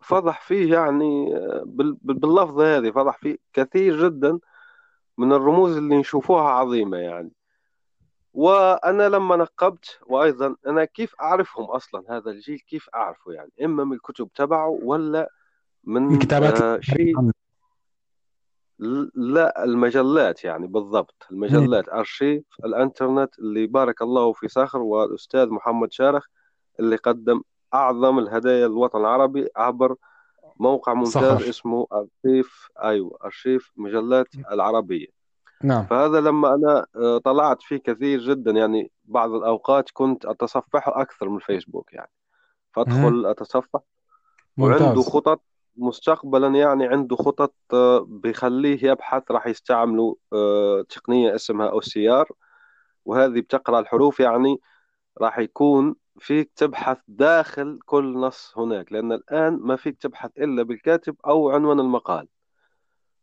فضح 0.00 0.40
فيه 0.40 0.74
يعني 0.74 1.34
باللفظة 2.02 2.76
هذه 2.76 2.90
فضح 2.90 3.18
فيه 3.18 3.36
كثير 3.52 4.08
جدا 4.08 4.38
من 5.18 5.32
الرموز 5.32 5.76
اللي 5.76 5.96
نشوفوها 5.96 6.48
عظيمة 6.48 6.96
يعني. 6.96 7.32
وأنا 8.34 9.08
لما 9.08 9.36
نقبت 9.36 9.98
وأيضا 10.06 10.56
أنا 10.66 10.84
كيف 10.84 11.14
أعرفهم 11.20 11.64
أصلا؟ 11.64 12.04
هذا 12.08 12.30
الجيل 12.30 12.58
كيف 12.58 12.88
أعرفه 12.94 13.32
يعني؟ 13.32 13.50
إما 13.64 13.84
من 13.84 13.92
الكتب 13.92 14.28
تبعه 14.34 14.78
ولا 14.82 15.30
من 15.84 16.18
كتابات 16.18 16.62
آه 16.62 16.80
شيء 16.80 17.14
لا 19.14 19.64
المجلات 19.64 20.44
يعني 20.44 20.66
بالضبط. 20.66 21.26
المجلات 21.30 21.88
أرشيف 21.88 22.44
الانترنت 22.64 23.38
اللي 23.38 23.66
بارك 23.66 24.02
الله 24.02 24.32
في 24.32 24.48
صخر 24.48 24.78
والأستاذ 24.78 25.50
محمد 25.50 25.92
شارخ 25.92 26.26
اللي 26.80 26.96
قدم 26.96 27.42
أعظم 27.74 28.18
الهدايا 28.18 28.68
للوطن 28.68 29.00
العربي 29.00 29.48
عبر 29.56 29.96
موقع 30.56 30.94
ممتاز 30.94 31.12
صخر. 31.12 31.48
اسمه 31.48 31.86
ارشيف 31.92 32.68
أيوه 32.82 33.18
ارشيف 33.24 33.72
مجلات 33.76 34.28
العربية. 34.52 35.06
نعم. 35.64 35.86
فهذا 35.86 36.20
لما 36.20 36.54
أنا 36.54 36.86
طلعت 37.18 37.62
فيه 37.62 37.76
كثير 37.76 38.20
جدا 38.20 38.50
يعني 38.50 38.90
بعض 39.04 39.32
الأوقات 39.32 39.90
كنت 39.92 40.26
أتصفحه 40.26 41.00
أكثر 41.00 41.28
من 41.28 41.38
فيسبوك 41.38 41.92
يعني. 41.92 42.10
فأدخل 42.74 43.26
أتصفح 43.26 43.80
ممتاز. 44.56 44.82
وعنده 44.82 45.02
خطط 45.02 45.42
مستقبلا 45.76 46.48
يعني 46.48 46.86
عنده 46.86 47.16
خطط 47.16 47.54
آه، 47.72 48.06
بيخليه 48.08 48.84
يبحث 48.84 49.30
راح 49.30 49.46
يستعملوا 49.46 50.14
آه، 50.32 50.82
تقنية 50.88 51.34
اسمها 51.34 51.68
OCR. 51.68 52.28
وهذه 53.04 53.40
بتقرأ 53.40 53.80
الحروف 53.80 54.20
يعني 54.20 54.60
راح 55.20 55.38
يكون 55.38 55.94
فيك 56.18 56.52
تبحث 56.56 56.98
داخل 57.08 57.78
كل 57.86 58.14
نص 58.14 58.52
هناك 58.56 58.92
لأن 58.92 59.12
الآن 59.12 59.58
ما 59.62 59.76
فيك 59.76 59.98
تبحث 59.98 60.30
إلا 60.38 60.62
بالكاتب 60.62 61.16
أو 61.26 61.50
عنوان 61.50 61.80
المقال. 61.80 62.28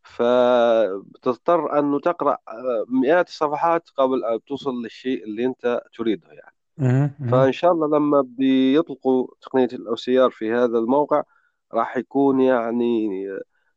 فتضطر 0.02 1.78
أنه 1.78 2.00
تقرأ 2.00 2.38
آه، 2.48 2.84
مئات 2.88 3.28
الصفحات 3.28 3.88
قبل 3.96 4.24
أن 4.24 4.44
توصل 4.44 4.82
للشيء 4.82 5.24
اللي 5.24 5.46
أنت 5.46 5.80
تريده 5.94 6.28
يعني. 6.28 6.54
فإن 7.30 7.52
شاء 7.52 7.72
الله 7.72 7.98
لما 7.98 8.20
بيطلقوا 8.20 9.26
تقنية 9.40 9.68
الأو 9.72 9.96
في 10.30 10.52
هذا 10.52 10.78
الموقع 10.78 11.22
راح 11.72 11.96
يكون 11.96 12.40
يعني 12.40 13.28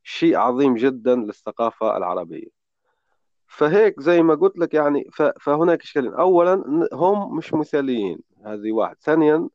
شيء 0.03 0.37
عظيم 0.37 0.75
جدا 0.75 1.15
للثقافة 1.15 1.97
العربية. 1.97 2.49
فهيك 3.47 3.99
زي 3.99 4.23
ما 4.23 4.35
قلت 4.35 4.57
لك 4.57 4.73
يعني 4.73 5.09
فهناك 5.41 5.81
إشكالين. 5.81 6.13
أولا 6.13 6.63
هم 6.93 7.37
مش 7.37 7.53
مثاليين 7.53 8.19
هذه 8.45 8.71
واحد. 8.71 8.95
ثانيا 9.01 9.49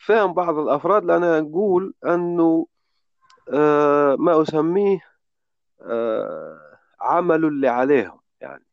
فهم 0.00 0.32
بعض 0.34 0.58
الأفراد 0.58 1.04
لأنا 1.04 1.38
أقول 1.38 1.94
أنه 2.04 2.66
آه، 3.54 4.16
ما 4.16 4.42
أسميه 4.42 5.00
آه، 5.82 6.78
عملوا 7.00 7.50
اللي 7.50 7.68
عليهم. 7.68 8.20
يعني 8.40 8.64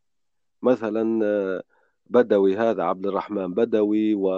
مثلا 0.61 1.25
آه، 1.25 1.63
بدوي 2.05 2.57
هذا 2.57 2.83
عبد 2.83 3.05
الرحمن 3.07 3.53
بدوي 3.53 4.13
و 4.15 4.29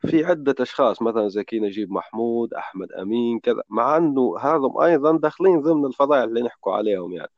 في 0.00 0.24
عدة 0.24 0.54
أشخاص 0.60 1.02
مثلا 1.02 1.28
زكي 1.28 1.60
نجيب 1.60 1.92
محمود 1.92 2.54
أحمد 2.54 2.92
أمين 2.92 3.40
كذا 3.40 3.62
مع 3.68 3.96
أنه 3.96 4.38
هذم 4.40 4.78
أيضا 4.78 5.18
داخلين 5.18 5.60
ضمن 5.60 5.86
الفضائل 5.86 6.28
اللي 6.28 6.42
نحكوا 6.42 6.72
عليهم 6.72 7.12
يعني. 7.12 7.30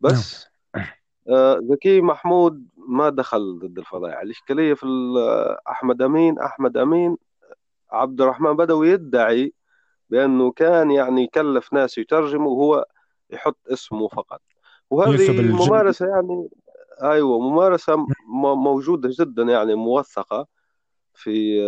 بس 0.00 0.46
نعم. 0.76 0.86
آه، 1.28 1.60
زكي 1.62 2.00
محمود 2.00 2.68
ما 2.76 3.08
دخل 3.08 3.58
ضد 3.58 3.78
الفضائع 3.78 4.22
الإشكالية 4.22 4.74
في 4.74 4.86
أحمد 5.68 6.02
أمين 6.02 6.38
أحمد 6.38 6.76
أمين 6.76 7.16
عبد 7.90 8.20
الرحمن 8.20 8.56
بدوي 8.56 8.90
يدعي 8.90 9.52
بأنه 10.10 10.50
كان 10.50 10.90
يعني 10.90 11.22
يكلف 11.22 11.72
ناس 11.72 11.98
يترجموا 11.98 12.52
وهو 12.52 12.86
يحط 13.30 13.58
اسمه 13.72 14.08
فقط. 14.08 14.40
وهذه 14.90 15.42
ممارسة 15.42 16.06
يعني 16.06 16.48
أيوة 17.02 17.38
ممارسة 17.38 18.06
موجودة 18.56 19.10
جدا 19.12 19.42
يعني 19.42 19.74
موثقة. 19.74 20.46
في 21.16 21.60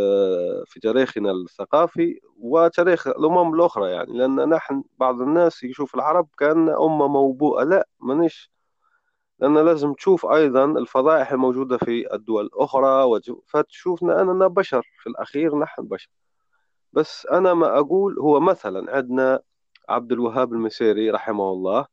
في 0.66 0.80
تاريخنا 0.80 1.30
الثقافي 1.30 2.20
وتاريخ 2.36 3.06
الأمم 3.06 3.54
الأخرى 3.54 3.90
يعني 3.90 4.18
لأن 4.18 4.48
نحن 4.48 4.84
بعض 4.98 5.20
الناس 5.20 5.62
يشوف 5.62 5.94
العرب 5.94 6.28
كأن 6.38 6.68
أمة 6.68 7.08
موبوءة. 7.08 7.64
لا 7.64 7.88
مانيش. 8.00 8.50
لأن 9.38 9.58
لازم 9.58 9.92
تشوف 9.92 10.26
أيضا 10.26 10.64
الفضائح 10.64 11.32
الموجودة 11.32 11.78
في 11.78 12.14
الدول 12.14 12.44
الأخرى 12.44 13.20
فتشوفنا 13.46 14.22
أننا 14.22 14.46
بشر. 14.46 14.86
في 15.02 15.08
الأخير 15.08 15.58
نحن 15.58 15.82
بشر. 15.82 16.10
بس 16.92 17.26
أنا 17.26 17.54
ما 17.54 17.78
أقول 17.78 18.18
هو 18.18 18.40
مثلا 18.40 18.96
عندنا 18.96 19.40
عبد 19.88 20.12
الوهاب 20.12 20.52
المسيري 20.52 21.10
رحمه 21.10 21.52
الله 21.52 21.86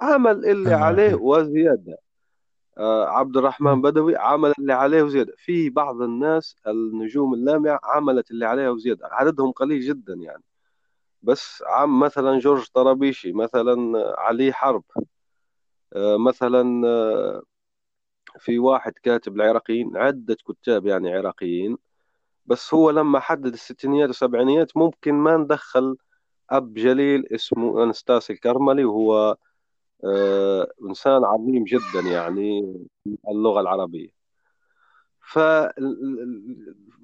عمل 0.00 0.46
اللي 0.46 0.74
عليه 0.74 1.14
وزيادة. 1.14 1.92
آه، 1.92 2.07
عبد 2.80 3.36
الرحمن 3.36 3.82
بدوي 3.82 4.16
عمل 4.16 4.52
اللي 4.58 4.72
عليه 4.72 5.02
وزيادة. 5.02 5.34
في 5.36 5.70
بعض 5.70 6.02
الناس 6.02 6.56
النجوم 6.66 7.34
اللامعة 7.34 7.80
عملت 7.84 8.30
اللي 8.30 8.46
عليها 8.46 8.70
وزيادة. 8.70 9.08
عددهم 9.12 9.52
قليل 9.52 9.80
جدا 9.80 10.14
يعني. 10.14 10.42
بس 11.22 11.64
عم 11.66 12.00
مثلا 12.00 12.38
جورج 12.38 12.66
طرابيشي 12.74 13.32
مثلا 13.32 13.76
علي 14.18 14.52
حرب 14.52 14.84
آه، 15.92 16.16
مثلا 16.16 16.86
آه، 16.88 17.42
في 18.38 18.58
واحد 18.58 18.92
كاتب 19.02 19.36
العراقيين 19.36 19.96
عدة 19.96 20.36
كتاب 20.48 20.86
يعني 20.86 21.14
عراقيين. 21.14 21.78
بس 22.46 22.74
هو 22.74 22.90
لما 22.90 23.20
حدد 23.20 23.52
الستينيات 23.52 24.08
والسبعينيات 24.08 24.76
ممكن 24.76 25.14
ما 25.14 25.36
ندخل 25.36 25.96
أب 26.50 26.74
جليل 26.74 27.26
اسمه 27.34 27.84
أنستاسي 27.84 28.32
الكرملي 28.32 28.84
وهو 28.84 29.36
آه، 30.04 30.68
إنسان 30.88 31.24
عظيم 31.24 31.64
جدا 31.64 32.00
يعني 32.00 32.76
اللغة 33.28 33.60
العربية. 33.60 34.18
ف... 35.20 35.38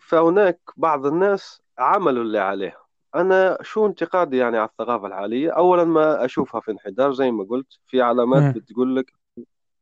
فهناك 0.03 0.61
بعض 0.77 1.07
الناس 1.07 1.63
عملوا 1.79 2.23
اللي 2.23 2.39
عليهم 2.39 2.85
أنا 3.15 3.59
شو 3.63 3.87
انتقادي 3.87 4.37
يعني 4.37 4.59
على 4.59 4.69
الثقافة 4.69 5.07
الحالية؟ 5.07 5.51
أولا 5.51 5.85
ما 5.85 6.25
أشوفها 6.25 6.61
في 6.61 6.71
انحدار 6.71 7.13
زي 7.13 7.31
ما 7.31 7.45
قلت 7.45 7.79
في 7.87 8.03
علامات 8.03 8.57
بتقول 8.57 8.97
لك 8.97 9.13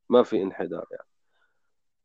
ما 0.09 0.23
في 0.23 0.43
انحدار 0.43 0.87
يعني. 0.91 1.07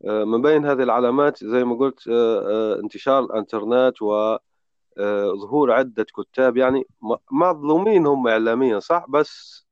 آه، 0.06 0.24
من 0.24 0.41
بين 0.41 0.65
هذه 0.65 0.84
العلامات 0.84 1.43
زي 1.43 1.63
ما 1.63 1.76
قلت 1.76 2.08
آه، 2.08 2.80
انتشار 2.80 3.24
الإنترنت 3.24 4.02
وظهور 4.02 5.72
عدة 5.72 6.06
كتاب 6.17 6.58
يعني 6.58 6.88
مظلومين 7.32 8.08
هم 8.08 8.28
إعلاميا 8.28 8.80
صح؟ 8.80 9.06
بس 9.10 9.65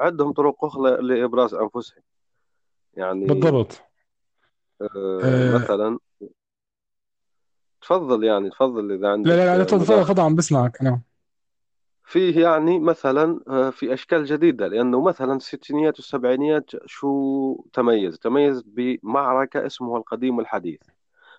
عندهم 0.00 0.32
طرق 0.32 0.64
أخرى 0.64 0.96
لإبراز 1.02 1.54
أنفسهم. 1.54 2.02
يعني 2.94 3.26
بالضبط. 3.26 3.82
آه 4.80 5.20
آه 5.24 5.54
مثلا 5.54 5.98
تفضل 7.80 8.24
يعني 8.24 8.50
تفضل 8.50 8.92
إذا 8.92 9.08
عندك 9.08 9.30
لا 9.30 9.36
لا 9.36 9.58
لا 9.58 9.64
تفضل 9.64 10.04
تفضل 10.04 10.22
عم 10.22 10.34
بسمعك 10.34 10.82
نعم. 10.82 11.02
فيه 12.04 12.42
يعني 12.42 12.78
مثلا 12.78 13.40
آه، 13.48 13.70
في 13.70 13.94
أشكال 13.94 14.24
جديدة 14.24 14.66
لأنه 14.66 15.02
مثلا 15.02 15.34
الستينيات 15.34 15.96
والسبعينيات 15.96 16.70
شو 16.86 17.64
تميز؟ 17.72 18.18
تميز 18.18 18.62
بمعركة 18.66 19.66
اسمها 19.66 19.98
القديم 19.98 20.38
والحديث. 20.38 20.80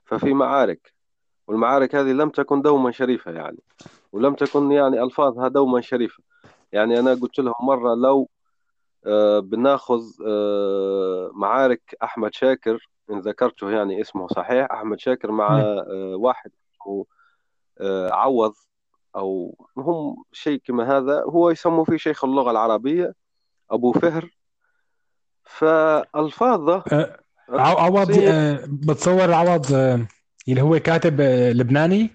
ففي 0.06 0.34
معارك 0.34 0.94
والمعارك 1.48 1.96
هذه 1.96 2.12
لم 2.12 2.30
تكن 2.30 2.62
دوما 2.62 2.92
شريفة 2.92 3.32
يعني 3.32 3.60
ولم 4.12 4.34
تكن 4.34 4.72
يعني 4.72 5.04
ألفاظها 5.04 5.48
دوما 5.48 5.82
شريفة. 5.82 6.24
يعني 6.72 7.00
أنا 7.00 7.14
قلت 7.14 7.40
لهم 7.40 7.54
مرة 7.62 7.96
لو 7.96 8.30
بناخذ 9.40 10.02
آه، 10.28 11.32
معارك 11.34 11.96
أحمد 12.04 12.34
شاكر 12.34 12.90
إن 13.12 13.20
ذكرته 13.20 13.72
يعني 13.72 14.02
اسمه 14.02 14.28
صحيح 14.28 14.68
أحمد 14.72 15.00
شاكر 15.00 15.32
مع 15.32 15.60
آه، 15.60 16.16
واحد 16.16 16.52
آه، 17.82 18.10
عوض 18.14 18.54
أو 19.16 19.56
هم 19.78 20.24
شيء 20.32 20.62
كما 20.66 20.98
هذا 20.98 21.22
هو 21.24 21.50
يسموا 21.50 21.86
فيه 21.86 21.98
شيخ 21.98 22.24
اللغة 22.26 22.52
العربية 22.52 23.14
أبو 23.72 23.92
فهر. 23.92 24.30
فألفاظه 25.44 26.84
آه، 26.94 27.20
عو- 27.50 27.78
عوض 27.78 28.12
آه، 28.12 28.60
بتصور 28.68 29.34
عوض 29.34 29.74
آه، 29.74 30.08
اللي 30.48 30.62
هو 30.62 30.80
كاتب 30.80 31.22
آه، 31.22 31.52
لبناني؟ 31.52 32.10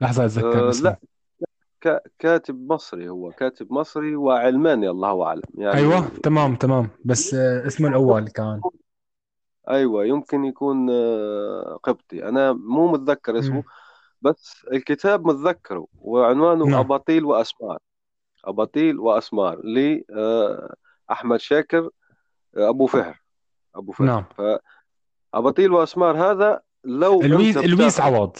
لحظة 0.00 0.24
أتذكر 0.24 0.66
آه، 0.66 0.70
اسمه 0.70 0.90
لا 0.90 0.96
كاتب 2.18 2.72
مصري 2.72 3.08
هو 3.08 3.30
كاتب 3.30 3.72
مصري 3.72 4.16
وعلماني 4.16 4.90
الله 4.90 5.24
أعلم. 5.24 5.42
يعني 5.54 5.78
أيوه 5.78 6.08
تمام 6.22 6.56
تمام. 6.56 6.90
بس 7.04 7.34
آه، 7.34 7.66
اسمه 7.66 7.88
الأول 7.88 8.28
كان. 8.28 8.60
أيوة 9.68 10.04
يمكن 10.04 10.44
يكون 10.44 10.90
آه، 10.90 11.78
قبطي. 11.82 12.28
أنا 12.28 12.52
مو 12.52 12.92
متذكر 12.92 13.38
اسمه 13.38 13.56
مم. 13.56 13.62
بس 14.22 14.66
الكتاب 14.72 15.26
متذكره 15.26 15.86
وعنوانه 15.94 16.64
نعم. 16.64 16.80
أباطيل 16.80 17.24
وأسمار. 17.24 17.78
أباطيل 18.44 18.98
وأسمار 18.98 19.60
لأحمد 19.64 21.40
شاكر 21.40 21.90
آه، 22.56 22.68
أبو 22.68 22.86
فهر. 22.86 23.22
أبو 23.74 23.92
فهر. 23.92 24.06
نعم. 24.06 24.24
فأباطيل 25.32 25.72
وأسمار 25.72 26.16
هذا 26.16 26.60
لو 26.84 27.22
لويس 27.22 27.56
لويس 27.56 28.00
عوض. 28.00 28.36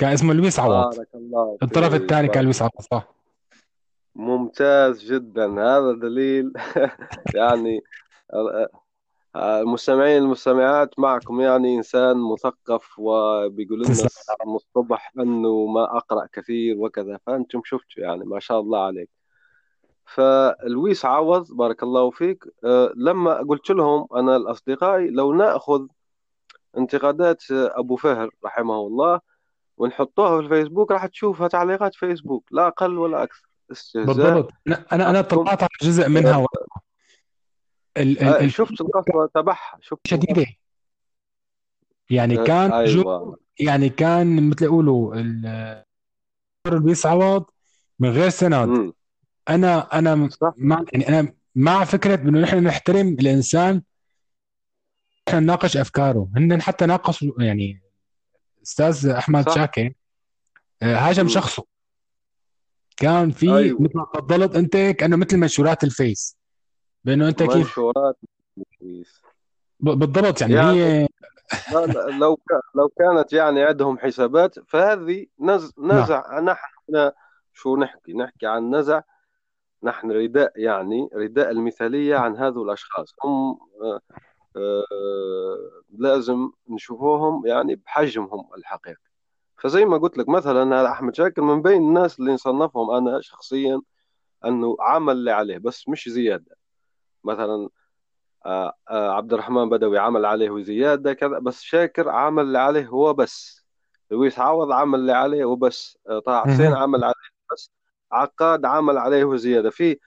كان 0.00 0.12
اسمه 0.12 0.34
لويس 0.34 0.60
عوض. 0.60 0.96
بارك 0.96 1.08
الله 1.14 1.58
الطرف 1.62 1.92
فيك 1.92 2.02
الثاني 2.02 2.28
كان 2.28 2.34
بارك 2.34 2.44
لويس 2.44 2.62
عوض 2.62 2.80
صح؟ 2.80 3.08
ممتاز 4.14 5.04
جدا. 5.04 5.46
هذا 5.46 5.92
دليل 5.92 6.52
يعني 7.34 7.80
المستمعين 9.36 10.22
المستمعات 10.22 10.98
معكم 10.98 11.40
يعني 11.40 11.76
إنسان 11.76 12.16
مثقف 12.16 12.98
وبيقول 12.98 13.78
لنا 13.78 14.08
من 14.46 14.56
الصبح 14.56 15.12
أنه 15.18 15.66
ما 15.66 15.96
أقرأ 15.96 16.26
كثير 16.32 16.78
وكذا 16.78 17.18
فأنتم 17.26 17.62
شفتوا 17.64 18.02
يعني 18.02 18.24
ما 18.24 18.40
شاء 18.40 18.60
الله 18.60 18.84
عليك. 18.84 19.10
فلويس 20.04 21.04
عوض 21.04 21.52
بارك 21.52 21.82
الله 21.82 22.10
فيك. 22.10 22.44
لما 22.96 23.34
قلت 23.34 23.70
لهم 23.70 24.06
أنا 24.16 24.36
الأصدقائي 24.36 25.10
لو 25.10 25.32
نأخذ 25.32 25.86
انتقادات 26.78 27.42
أبو 27.50 27.96
فهر 27.96 28.30
رحمه 28.44 28.80
الله 28.86 29.29
ونحطوها 29.80 30.36
في 30.40 30.44
الفيسبوك 30.46 30.92
راح 30.92 31.06
تشوفها 31.06 31.48
تعليقات 31.48 31.94
فيسبوك 31.94 32.44
لا 32.50 32.66
أقل 32.66 32.98
ولا 32.98 33.22
أكثر. 33.22 33.48
استهزاء. 33.72 34.06
بالضبط. 34.06 34.52
أنا 34.92 35.10
أنا 35.10 35.20
طلعت 35.20 35.62
على 35.62 35.70
جزء 35.82 36.08
منها 36.08 36.36
و... 36.36 36.46
ال... 37.96 38.18
ال... 38.18 38.24
آه، 38.24 38.40
ال... 38.44 38.52
شفت 38.52 38.80
القسوة 38.80 39.30
تبعها 39.34 39.78
شفت 39.80 40.06
شديدة. 40.06 40.46
يعني 42.10 42.36
كان 42.36 42.84
جو 42.84 43.00
أيوة 43.00 43.38
يعني 43.60 43.88
كان 43.88 44.50
مثل 44.50 44.64
يقولوا 44.64 45.14
ال- 45.14 45.84
عوض 47.04 47.44
من 47.98 48.08
غير 48.08 48.28
سند. 48.28 48.92
أنا 49.48 49.98
أنا 49.98 50.28
صح. 50.28 50.54
مع 50.56 50.84
يعني 50.92 51.08
أنا 51.08 51.32
مع 51.54 51.84
فكرة 51.84 52.14
انه 52.14 52.40
نحن 52.40 52.64
نحترم 52.64 53.08
الإنسان 53.08 53.82
نحن 55.28 55.38
نناقش 55.42 55.76
أفكاره 55.76 56.28
هن 56.36 56.62
حتى 56.62 56.86
ناقشوا 56.86 57.42
يعني 57.42 57.89
أستاذ 58.62 59.06
أحمد 59.08 59.48
صح. 59.48 59.54
شاكر 59.54 59.92
آه، 60.82 60.94
هاجم 60.96 61.20
امم 61.20 61.28
شخصه. 61.28 61.64
كان 62.96 63.30
في 63.30 63.56
أيوة. 63.56 63.80
مثل 63.82 63.92
ما 63.98 64.06
تفضلت 64.14 64.56
أنت 64.56 64.76
كأنه 64.76 65.16
مثل 65.16 65.36
منشورات 65.36 65.84
الفيس. 65.84 66.36
بأنه 67.04 67.28
أنت 67.28 67.42
كيف؟ 67.42 67.56
منشورات 67.56 68.16
ب- 69.80 69.90
بالضبط 69.90 70.40
يعني 70.40 70.54
يعني 70.54 70.84
هي 70.84 71.08
لو 72.18 72.38
لو 72.74 72.88
كانت 72.98 73.32
يعني 73.32 73.62
عندهم 73.62 73.98
حسابات 73.98 74.58
فهذه 74.68 75.26
نز 75.40 75.72
نعم. 75.78 76.02
نزع. 76.02 76.40
نحن 76.40 77.10
شو 77.54 77.76
نحكي؟ 77.76 78.12
نحكي 78.12 78.46
عن 78.46 78.74
نزع. 78.74 79.00
نحن 79.82 80.10
رداء 80.12 80.52
يعني 80.56 81.08
رداء 81.14 81.50
المثالية 81.50 82.16
عن 82.16 82.36
هذول 82.36 82.66
الأشخاص. 82.68 83.14
هم 83.24 83.58
آه، 83.82 84.00
لازم 85.98 86.50
نشوفوهم 86.68 87.46
يعني 87.46 87.74
بحجمهم 87.74 88.48
الحقيقي. 88.56 89.00
فزي 89.56 89.84
ما 89.84 89.98
قلت 89.98 90.18
لك 90.18 90.28
مثلا 90.28 90.80
هذا 90.80 90.88
أحمد 90.90 91.14
شاكر 91.14 91.42
من 91.42 91.62
بين 91.62 91.82
الناس 91.82 92.20
اللي 92.20 92.32
نصنفهم 92.32 92.90
أنا 92.90 93.20
شخصيا 93.20 93.80
أنه 94.44 94.76
عمل 94.80 95.12
اللي 95.12 95.30
عليه 95.30 95.58
بس 95.58 95.88
مش 95.88 96.08
زيادة. 96.08 96.56
مثلا 97.24 97.68
آه، 98.46 98.74
آه، 98.90 99.10
عبد 99.12 99.32
الرحمن 99.32 99.68
بدوي 99.70 99.98
عمل 99.98 100.24
عليه 100.26 100.50
وزيادة 100.50 101.12
كذا 101.12 101.38
بس 101.38 101.62
شاكر 101.62 102.08
عمل 102.08 102.42
اللي 102.42 102.58
عليه 102.58 102.86
هو 102.86 103.14
بس. 103.14 103.64
لويس 104.10 104.38
عوض 104.38 104.72
عمل 104.72 104.98
اللي 104.98 105.12
عليه 105.12 105.44
وبس 105.44 105.98
آه، 106.08 106.18
طه 106.18 106.40
حسين. 106.44 106.72
عمل 106.74 107.04
عليه 107.04 107.14
بس. 107.52 107.70
عقاد 108.12 108.64
عمل 108.64 108.98
عليه 108.98 109.24
وزيادة. 109.24 109.70
في 109.70 109.98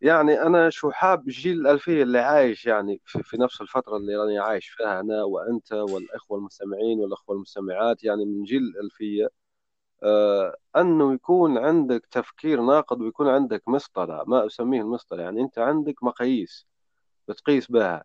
يعني 0.00 0.42
أنا 0.42 0.70
شو 0.70 0.90
حاب 0.90 1.24
جيل 1.26 1.60
الألفية 1.60 2.02
اللي 2.02 2.18
عايش 2.18 2.66
يعني 2.66 3.00
في, 3.04 3.22
في 3.22 3.36
نفس 3.36 3.60
الفترة 3.60 3.96
اللي 3.96 4.16
راني 4.16 4.38
عايش 4.38 4.68
فيها 4.68 5.00
أنا 5.00 5.24
وأنت 5.24 5.72
والإخوة 5.72 6.38
المستمعين 6.38 7.00
والأخوة 7.00 7.36
المستمعات 7.36 8.04
يعني 8.04 8.24
من 8.24 8.44
جيل 8.44 8.62
الألفية 8.62 9.28
آه 10.02 10.56
أنه 10.76 11.14
يكون 11.14 11.58
عندك 11.58 12.06
تفكير 12.10 12.60
ناقد 12.62 13.00
ويكون 13.02 13.28
عندك 13.28 13.68
مسطرة 13.68 14.24
ما 14.26 14.46
أسميه 14.46 14.80
المسطرة 14.82 15.22
يعني 15.22 15.40
أنت 15.42 15.58
عندك 15.58 16.02
مقاييس 16.04 16.66
بتقيس 17.28 17.70
بها. 17.72 18.04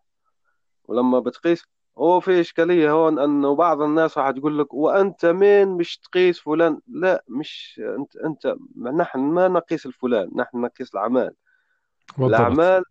ولما 0.85 1.19
بتقيس 1.19 1.63
هو 1.97 2.19
في 2.19 2.41
إشكالية 2.41 2.91
هون 2.91 3.19
أنه 3.19 3.55
بعض 3.55 3.81
الناس 3.81 4.17
راح 4.17 4.31
تقول 4.31 4.59
لك 4.59 4.73
وأنت 4.73 5.25
مين 5.25 5.67
مش 5.67 5.97
تقيس 5.99 6.39
فلان؟ 6.39 6.79
لا 6.87 7.23
مش 7.27 7.81
أنت 7.99 8.15
أنت 8.15 8.55
نحن 8.77 9.19
ما 9.19 9.47
نقيس 9.47 9.85
الفلان 9.85 10.31
نحن 10.35 10.57
نقيس 10.61 10.93
الأعمال 10.95 11.35
بالضبط 12.17 12.35
الأعمال 12.35 12.83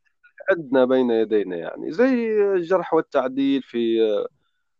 عندنا 0.50 0.84
بين 0.84 1.10
يدينا 1.10 1.56
يعني 1.56 1.92
زي 1.92 2.42
الجرح 2.54 2.94
والتعديل 2.94 3.62
في 3.62 3.98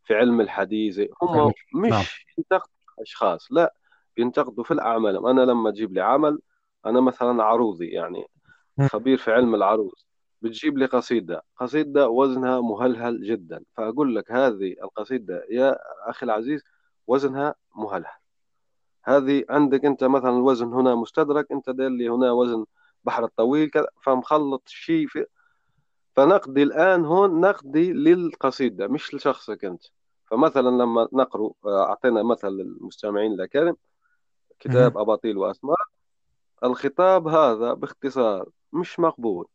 في 0.05 0.14
علم 0.14 0.40
الحديث 0.40 1.01
هم. 1.23 1.53
نعم 1.75 2.01
مش 2.01 2.27
ينتقدوا 2.38 2.75
أشخاص 2.99 3.53
لا 3.53 3.75
بينتقدوا 4.16 4.64
في 4.64 4.70
الأعمال 4.70 5.27
أنا 5.27 5.40
لما 5.40 5.70
تجيب 5.70 5.92
لي 5.92 6.01
عمل 6.01 6.38
أنا 6.87 7.01
مثلا 7.01 7.42
عروضي 7.44 7.88
يعني 7.88 8.27
مم. 8.79 8.88
خبير 8.88 9.18
في 9.18 9.33
علم 9.33 9.55
العروض 9.55 9.94
بتجيب 10.42 10.79
لي 10.79 10.87
قصيدة 10.87 11.42
قصيدة 11.57 12.09
وزنها 12.09 12.61
مهلهل 12.61 13.23
جدا 13.23 13.64
فأقول 13.77 14.16
لك 14.16 14.33
هذه 14.33 14.75
القصيدة 14.83 15.47
يا 15.51 15.79
أخي 16.11 16.27
العزيز 16.27 16.62
وزنها 17.07 17.55
مهلهل 17.77 18.18
هذه 19.05 19.44
عندك 19.51 19.85
أنت 19.85 20.05
مثلا 20.05 20.31
الوزن 20.31 20.73
هنا 20.73 20.94
مستدرك 20.94 21.53
أنت 21.53 21.70
داير 21.70 21.90
لي 21.90 22.09
هنا 22.09 22.33
وزن 22.33 22.64
بحر 23.04 23.24
الطويل 23.24 23.70
كذا 23.70 23.86
فمخلط 24.02 24.68
شيء 24.68 25.06
في 25.06 25.26
فنقدي 26.16 26.62
الآن 26.62 27.04
هون 27.04 27.40
نقدي 27.40 27.92
للقصيدة 27.92 28.86
مش 28.86 29.14
لشخصك 29.14 29.64
أنت. 29.64 29.82
فمثلا 30.26 30.68
لما 30.68 31.08
نقرأ 31.12 31.50
أعطينا 31.66 32.22
مثل 32.22 32.48
للمستمعين 32.48 33.32
الأكارم. 33.32 33.76
كتاب. 34.60 34.98
أباطيل 34.98 35.38
وأسماء. 35.38 35.76
الخطاب 36.64 37.28
هذا 37.28 37.72
باختصار 37.72 38.48
مش 38.72 39.00
مقبول. 39.00 39.46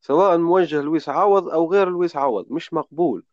سواء 0.00 0.38
موجه 0.38 0.80
لويس 0.80 1.08
عوض 1.08 1.48
أو 1.48 1.72
غير 1.72 1.88
لويس 1.88 2.16
عوض 2.16 2.46
مش 2.50 2.72
مقبول. 2.72 3.24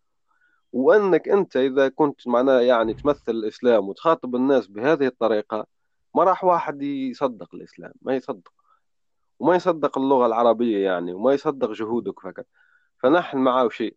وأنك 0.73 1.29
أنت 1.29 1.57
إذا 1.57 1.89
كنت 1.89 2.27
معناه 2.27 2.59
يعني 2.59 2.93
تمثل 2.93 3.31
الإسلام 3.31 3.89
وتخاطب 3.89 4.35
الناس 4.35 4.67
بهذه 4.67 5.07
الطريقة 5.07 5.65
ما 6.15 6.23
راح 6.23 6.43
واحد 6.43 6.81
يصدق 6.81 7.55
الإسلام 7.55 7.93
ما 8.01 8.15
يصدق. 8.15 8.56
وما 9.39 9.55
يصدق 9.55 9.97
اللغة 9.97 10.25
العربية 10.25 10.85
يعني 10.85 11.13
وما 11.13 11.33
يصدق 11.33 11.71
جهودك 11.71 12.19
فقط. 12.19 12.45
فنحن 13.03 13.37
معه 13.37 13.69
شيء 13.69 13.95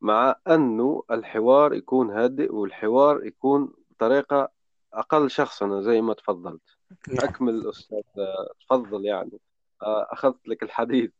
مع 0.00 0.36
أنه 0.48 1.02
الحوار 1.10 1.74
يكون 1.74 2.10
هادئ 2.10 2.52
والحوار 2.52 3.26
يكون 3.26 3.72
بطريقة 3.90 4.48
أقل 4.92 5.30
شخصنة 5.30 5.80
زي 5.80 6.00
ما 6.00 6.14
تفضلت. 6.14 6.62
أكمل 7.10 7.68
أستاذ 7.68 8.00
تفضل 8.60 9.04
يعني. 9.04 9.40
آه، 9.82 10.06
أخذت 10.10 10.48
لك 10.48 10.62
الحديث. 10.62 11.10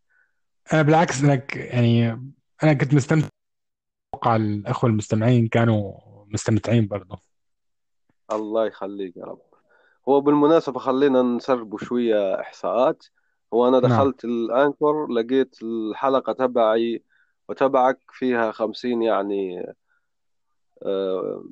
أنا 0.73 0.83
بالعكس 0.83 1.25
أنا 1.25 1.37
ك- 1.37 1.57
يعني 1.57 2.11
أنا 2.63 2.73
كنت 2.73 2.95
مستمتع. 2.95 3.29
أتوقع 4.15 4.37
الأخوة 4.37 4.91
المستمعين 4.91 5.49
كانوا 5.49 5.93
مستمتعين 6.29 6.87
برضه 6.87 7.19
الله 8.33 8.67
يخليك 8.67 9.17
يا 9.17 9.25
رب. 9.25 9.43
هو 10.09 10.21
بالمناسبة 10.21 10.79
خلينا 10.79 11.23
نسرب 11.23 11.79
شوية 11.79 12.41
إحصاءات. 12.41 13.05
هو 13.55 13.69
أنا 13.69 13.81
نعم. 13.81 13.91
دخلت 13.91 14.25
ال 14.25 14.37
Anchor 14.37 15.13
لقيت 15.13 15.57
الحلقة 15.63 16.33
تبعي 16.33 17.03
وتبعك 17.49 17.99
فيها 18.13 18.53
خمسين 18.53 19.03
يعني 19.03 19.75
آه، 20.83 21.45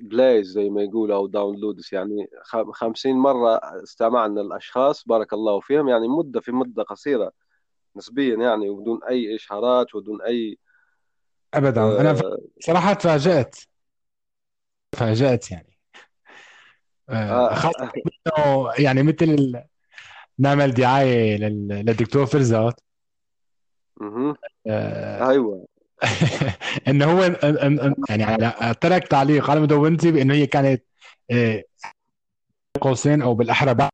plays 0.00 0.46
زي 0.46 0.70
ما 0.70 0.82
يقولوا 0.82 1.16
أو 1.16 1.26
downloads 1.26 1.88
يعني 1.92 2.28
خ- 2.42 2.70
خمسين 2.70 3.16
مرة 3.16 3.56
استمعنا 3.82 4.40
الأشخاص 4.40 5.04
بارك 5.04 5.32
الله 5.32 5.60
فيهم. 5.60 5.88
يعني 5.88 6.08
مدة 6.08 6.40
في 6.40 6.52
مدة 6.52 6.82
قصيرة 6.82 7.32
نسبيا 7.96 8.36
يعني 8.36 8.68
وبدون 8.68 9.04
أي 9.04 9.34
إشهارات 9.36 9.94
وبدون 9.94 10.22
أي 10.22 10.58
ابدا. 11.54 12.00
أنا 12.00 12.14
ف- 12.14 12.24
آه، 12.24 12.38
صراحة 12.60 12.92
تفاجأت. 12.92 13.56
تفاجأت 14.92 15.50
يعني. 15.50 15.78
آه، 17.08 17.54
خاصة 17.54 17.92
إنه 17.96 18.70
يعني 18.78 19.02
مثل. 19.02 19.62
نعمل 20.38 20.70
دعاية 20.70 21.36
لل... 21.36 21.68
للدكتور 21.68 22.26
فرزات 22.26 22.80
مهم. 24.00 24.36
آه، 24.66 25.30
أيوه. 25.30 25.66
إنه 26.88 27.04
هو 27.04 27.22
يعني 28.08 28.74
ترك 28.74 29.08
تعليق 29.08 29.50
على 29.50 29.60
مدونتي 29.60 30.12
بإنه 30.12 30.34
هي 30.34 30.46
كانت 30.46 30.84
آه، 31.30 31.64
قوسين 32.80 33.22
أو 33.22 33.34
بالأحرى 33.34 33.88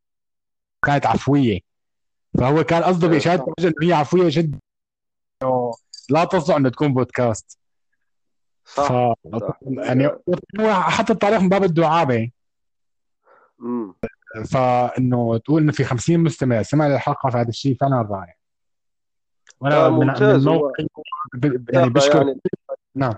كانت 0.87 1.07
عفوية. 1.07 1.61
فهو 2.39 2.65
كان 2.65 2.83
قصده 2.83 3.07
آه، 3.07 3.11
باشاره 3.11 3.37
صح. 3.37 3.65
إنه 3.65 3.73
هي 3.83 3.93
عفوية 3.93 4.29
جدا. 4.29 4.59
لا 6.11 6.25
تصلح 6.25 6.57
إنه 6.57 6.69
تكون 6.69 6.95
بودكاست. 6.95 7.59
ف 8.65 8.81
صح. 8.81 9.15
صح 9.41 9.59
يعني 9.63 10.07
هو 10.61 10.75
حط 10.75 11.11
التعليق 11.11 11.41
من 11.41 11.49
باب 11.49 11.65
الدعابة. 11.65 12.31
امم 13.61 13.95
فإنه 14.43 15.39
تقول 15.39 15.63
إنه 15.63 15.73
في 15.73 15.85
50 15.85 16.21
مستمع 16.21 16.63
سمع 16.63 16.89
للحلقة 16.89 17.31
فهذا 17.31 17.49
الشيء 17.49 17.77
فعلا 17.77 18.09
رائع. 18.11 18.35
وأنا 19.61 19.87
آه 19.87 19.91
من 19.91 20.07
من 20.07 20.45
موقعي 20.45 20.89
يعني 21.73 21.91
بشكر 21.91 22.17
يعني 22.17 22.41
نعم. 22.95 23.15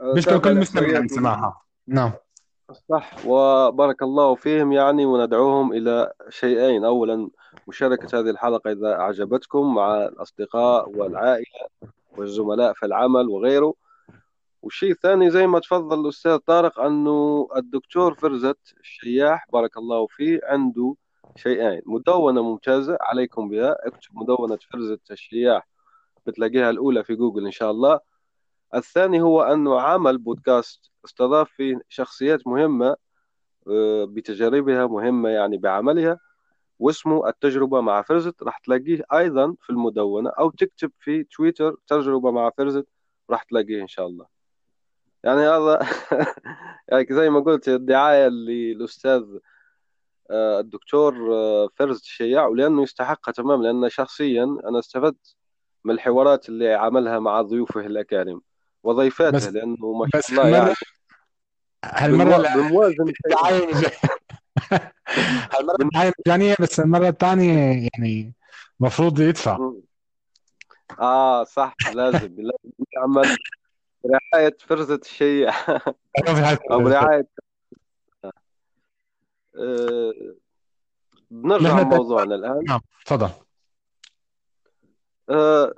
آه، 0.00 0.14
بشكر 0.14 0.38
كل 0.38 0.54
مستمع 0.54 1.06
سماعها 1.06 1.60
نعم. 1.86 2.12
صح 2.88 3.26
وبارك 3.26 4.02
الله 4.02 4.34
فيهم 4.34 4.72
يعني 4.72 5.06
وندعوهم 5.06 5.72
إلى 5.72 6.12
شيئين. 6.28 6.84
أولا 6.84 7.30
مشاركة 7.68 8.20
هذه 8.20 8.30
الحلقة 8.30 8.72
إذا 8.72 8.92
أعجبتكم 8.92 9.74
مع 9.74 10.04
الأصدقاء 10.04 10.90
والعائلة 10.90 11.68
والزملاء 12.16 12.72
في 12.72 12.86
العمل 12.86 13.28
وغيره. 13.28 13.74
والشيء 14.64 14.90
الثاني 14.90 15.30
زي 15.30 15.46
ما 15.46 15.58
تفضل 15.58 16.00
الأستاذ 16.00 16.36
طارق 16.36 16.80
أنه 16.80 17.48
الدكتور 17.56 18.14
فرزت 18.14 18.58
الشياح 18.80 19.46
بارك 19.52 19.76
الله 19.76 20.06
فيه 20.06 20.40
عنده 20.44 20.94
شيئين 21.36 21.82
مدونة 21.86 22.42
ممتازة 22.42 22.98
عليكم 23.00 23.48
بها. 23.48 23.76
اكتب 23.86 24.10
مدونة 24.12 24.58
فرزت 24.72 25.10
الشياح 25.10 25.68
بتلاقيها 26.26 26.70
الأولى 26.70 27.04
في 27.04 27.14
جوجل 27.14 27.46
إن 27.46 27.50
شاء 27.50 27.70
الله. 27.70 28.00
الثاني 28.74 29.22
هو 29.22 29.42
أنه 29.42 29.80
عمل 29.80 30.18
بودكاست 30.18 30.90
استضاف 31.04 31.50
فيه 31.50 31.80
شخصيات 31.88 32.46
مهمة 32.46 32.96
آه، 33.68 34.04
بتجاربها 34.04 34.86
مهمة 34.86 35.28
يعني 35.28 35.58
بعملها 35.58 36.18
واسمه 36.78 37.28
التجربة 37.28 37.80
مع 37.80 38.02
فرزت. 38.02 38.42
راح 38.42 38.58
تلاقيه 38.58 39.02
أيضا 39.14 39.56
في 39.60 39.70
المدونة 39.70 40.30
أو 40.30 40.50
تكتب 40.50 40.92
في 41.00 41.24
تويتر 41.24 41.76
تجربة 41.86 42.30
مع 42.30 42.50
فرزت 42.58 42.86
راح 43.30 43.42
تلاقيه 43.42 43.82
إن 43.82 43.88
شاء 43.88 44.06
الله. 44.06 44.33
يعني 45.24 45.40
هذا 45.40 45.78
يعني 46.88 47.06
زي 47.10 47.30
ما 47.30 47.40
قلت 47.40 47.68
الدعاية 47.68 48.28
للأستاذ 48.28 49.22
آه، 50.30 50.60
الدكتور 50.60 51.34
آه، 51.34 51.68
فرزت 51.76 52.02
الشياع 52.02 52.46
ولأنه 52.46 52.82
يستحقها 52.82 53.32
تمام 53.32 53.62
لأن 53.62 53.88
شخصيا 53.88 54.44
أنا 54.44 54.78
استفدت 54.78 55.36
من 55.84 55.94
الحوارات 55.94 56.48
اللي 56.48 56.74
عملها 56.74 57.18
مع 57.18 57.42
ضيوفه 57.42 57.80
الأكارم 57.80 58.40
وضيفاته 58.82 59.36
بس 59.36 59.48
لأنه 59.48 59.92
ما 59.92 60.20
شاء 60.20 60.46
الله 60.46 60.58
يعني 60.58 60.74
هالمرة 61.84 62.54
بموازن 62.54 63.04
الدعاية. 63.26 63.74
هالمرة 65.54 65.76
الدعاية 65.80 66.12
مجانية 66.26 66.54
بس 66.60 66.80
المرة 66.80 67.08
الثانية 67.08 67.88
يعني 67.92 68.34
المفروض 68.80 69.20
يدفع. 69.20 69.72
آه 71.00 71.44
صح 71.44 71.74
لازم 71.94 72.34
لازم 72.38 72.70
يعمل 72.92 73.36
برعاية 74.04 74.56
فرزة 74.60 74.94
الشيع 74.94 75.50
أيوة 76.18 76.34
في 76.34 76.40
هاي 76.40 76.58
أو 76.70 76.80
الفكرة. 76.80 77.00
برعاية 77.00 77.28
آه 79.56 80.12
بنرجع 81.30 81.68
نحن 81.68 81.80
لموضوعنا 81.80 82.34
الآن. 82.34 82.64
نعم 82.64 82.80
تفضل. 83.06 83.28
آه 85.30 85.74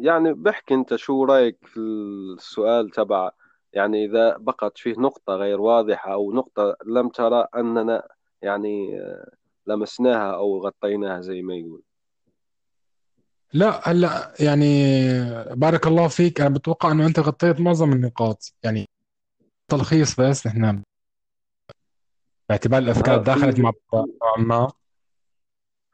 يعني 0.00 0.32
بحكي 0.32 0.74
أنت 0.74 0.96
شو 0.96 1.24
رأيك 1.24 1.56
في 1.66 1.80
السؤال 1.80 2.90
تبع 2.90 3.30
يعني 3.72 4.04
إذا 4.04 4.36
بقت 4.36 4.78
فيه 4.78 4.94
نقطة 4.98 5.34
غير 5.34 5.60
واضحة 5.60 6.12
أو 6.12 6.32
نقطة 6.32 6.76
لم 6.86 7.08
ترى 7.08 7.46
أننا 7.56 8.08
يعني 8.42 9.00
آه، 9.00 9.30
لمسناها 9.66 10.34
أو 10.34 10.66
غطيناها 10.66 11.20
زي 11.20 11.42
ما 11.42 11.54
يقول. 11.54 11.82
لا 13.54 13.88
هلا 13.88 14.34
يعني 14.40 14.84
بارك 15.54 15.86
الله 15.86 16.08
فيك. 16.08 16.40
أنا 16.40 16.54
بتوقع 16.54 16.92
إنه 16.92 17.06
أنت 17.06 17.18
غطيت 17.20 17.60
معظم 17.60 17.92
النقاط. 17.92 18.54
يعني 18.62 18.86
تلخيص 19.68 20.20
بس 20.20 20.46
نحن 20.46 20.82
باعتبار 22.48 22.78
الأفكار 22.82 23.14
آه، 23.14 23.22
دخلت 23.22 23.56
في 23.56 23.62
مع 23.62 23.72
بعض 23.92 24.06
نوعا 24.22 24.38
ما. 24.38 24.70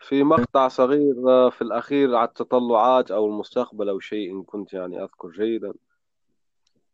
في 0.01 0.23
مقطع 0.23 0.69
صغير 0.69 1.15
آه، 1.29 1.51
في 1.51 1.63
الأخير 1.63 2.17
على 2.17 2.29
التطلعات 2.29 3.11
أو 3.11 3.27
المستقبل 3.27 3.89
أو 3.89 4.01
شيء 4.01 4.33
إن 4.33 4.43
كنت 4.43 4.73
يعني 4.73 5.03
أذكر 5.03 5.31
جيدا. 5.31 5.73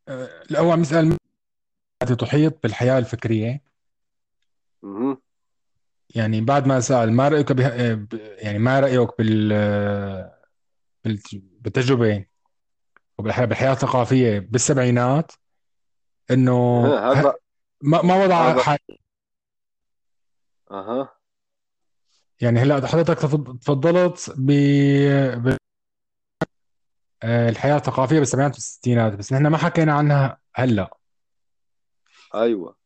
آه، 0.09 0.29
الأول 0.51 0.79
مسألة 0.79 1.17
التي 2.03 2.17
تحيط 2.17 2.63
بالحياة 2.63 2.99
الفكرية؟ 2.99 3.63
مهم. 4.83 5.19
يعني 6.15 6.41
بعد 6.41 6.67
ما 6.67 6.81
سأل 6.81 7.13
ما 7.13 7.29
رأيك 7.29 7.53
به... 7.53 7.67
آه، 7.67 7.95
ب- 7.95 8.15
يعني 8.39 8.59
ما 8.59 8.81
رأيك 8.81 9.09
بال... 9.19 9.53
آه، 11.07 11.09
بال... 11.09 11.21
بالتجربة. 11.61 12.25
وبالحياة 13.19 13.45
بالحياة 13.47 13.73
الثقافية 13.73 14.39
بالسبعينات 14.39 15.33
إنه 16.31 16.87
هذا 16.87 17.29
ه- 17.29 17.35
ما 17.83 18.03
ما 18.03 18.25
وضع 18.25 18.51
هذا 18.51 18.63
ح- 18.63 18.77
أها. 20.71 21.15
يعني 22.41 22.61
هلأ 22.61 22.87
حضرتك 22.87 23.19
تفض- 23.19 23.59
تفضلت 23.59 24.35
ب... 24.37 24.51
ب... 25.49 25.57
آه، 27.23 27.49
الحياة 27.49 27.77
الثقافية 27.77 28.19
بالسبعينات 28.19 28.55
والستينات 28.55 29.13
بس 29.13 29.33
نحن 29.33 29.47
ما 29.47 29.59
حكينا 29.59 29.93
عنها 29.93 30.39
هلأ. 30.55 30.97
أيوة. 32.35 32.77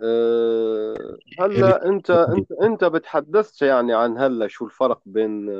أه 0.00 0.94
اللي 1.42 1.58
هلا 1.58 1.86
أنت 1.88 2.10
أنت 2.10 2.52
أنت 2.52 2.84
بتحدثت 2.84 3.62
يعني 3.62 3.94
عن 3.94 4.18
هلأ 4.18 4.48
شو 4.48 4.64
الفرق 4.66 5.02
بين 5.06 5.50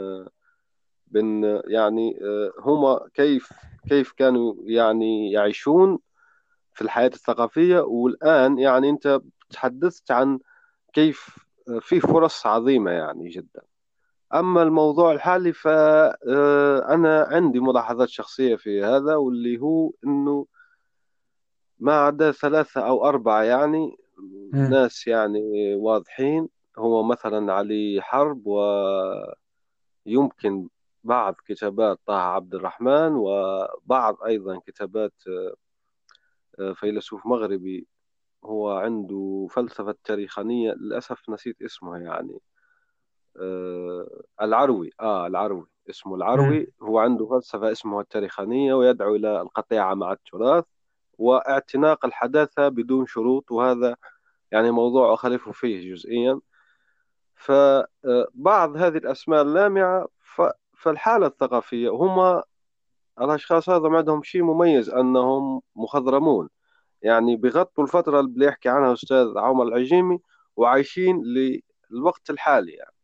آه، 1.16 1.20
آه، 1.44 1.62
يعني 1.66 2.18
آه، 2.22 2.52
هما 2.60 3.00
كيف 3.14 3.52
كيف 3.88 4.12
كانوا 4.12 4.54
يعني 4.64 5.32
يعيشون 5.32 5.98
في 6.74 6.82
الحياة 6.82 7.08
الثقافية. 7.08 7.80
والآن 7.80 8.58
يعني 8.58 8.90
أنت 8.90 9.20
تحدثت 9.50 10.10
عن 10.10 10.38
كيف 10.92 11.38
آه، 11.68 11.78
في 11.78 12.00
فرص 12.00 12.46
عظيمة 12.46 12.90
يعني 12.90 13.28
جدا. 13.28 13.62
أما 14.34 14.62
الموضوع 14.62 15.12
الحالي 15.12 15.52
فأنا 15.52 17.22
عندي 17.30 17.60
ملاحظات 17.60 18.08
شخصية 18.08 18.56
في 18.56 18.84
هذا 18.84 19.14
واللي 19.16 19.58
هو 19.60 19.92
أنه 20.04 20.46
ما 21.78 21.92
عدا 21.92 22.32
ثلاثة 22.32 22.80
أو 22.80 23.08
أربعة 23.08 23.42
يعني. 23.42 23.96
ناس 24.52 25.06
يعني 25.06 25.74
واضحين. 25.74 26.48
هو 26.78 27.02
مثلا 27.02 27.52
علي 27.52 27.98
حرب 28.02 28.46
ويمكن 30.06 30.68
بعض 31.04 31.34
كتابات 31.46 32.00
طه 32.06 32.14
عبد 32.14 32.54
الرحمن 32.54 33.12
وبعض 33.16 34.22
أيضا 34.26 34.58
كتابات 34.66 35.12
آه، 36.60 36.72
فيلسوف 36.72 37.26
مغربي. 37.26 37.86
هو 38.44 38.70
عنده 38.70 39.46
فلسفة 39.50 39.94
تاريخانية 40.04 40.72
للأسف 40.72 41.30
نسيت 41.30 41.62
اسمه 41.62 41.98
يعني. 41.98 42.38
آه، 43.40 44.22
العروي 44.42 44.90
آه 45.00 45.26
العروي 45.26 45.66
اسمه. 45.90 46.14
العروي. 46.16 46.72
هو 46.82 46.98
عنده 46.98 47.26
فلسفة 47.26 47.72
اسمها 47.72 48.00
التاريخانية 48.00 48.74
ويدعو 48.74 49.14
إلى 49.16 49.40
القطيعة 49.40 49.94
مع 49.94 50.12
التراث 50.12 50.64
واعتناق 51.18 52.04
الحداثة 52.06 52.68
بدون 52.68 53.06
شروط. 53.06 53.50
وهذا 53.50 53.96
يعني 54.52 54.70
موضوع 54.70 55.14
أخالف 55.14 55.48
فيه 55.48 55.94
جزئيا. 55.94 56.40
فبعض 57.34 58.76
هذه 58.76 58.96
الأسماء 58.98 59.42
اللامعة 59.42 60.08
فالحالة 60.78 61.26
الثقافية 61.26 61.88
هم 61.88 62.42
الأشخاص 63.20 63.68
هذا 63.68 63.88
عندهم 63.88 64.22
شيء 64.22 64.42
مميز 64.42 64.90
أنهم 64.90 65.62
مخضرمون. 65.76 66.48
يعني 67.02 67.36
بغطوا 67.36 67.84
الفترة 67.84 68.20
اللي 68.20 68.30
بيحكي 68.32 68.68
عنها 68.68 68.92
أستاذ 68.92 69.38
عمر 69.38 69.64
العجيمي 69.64 70.18
وعايشين 70.56 71.22
للوقت 71.90 72.30
الحالي 72.30 72.72
يعني. 72.72 72.94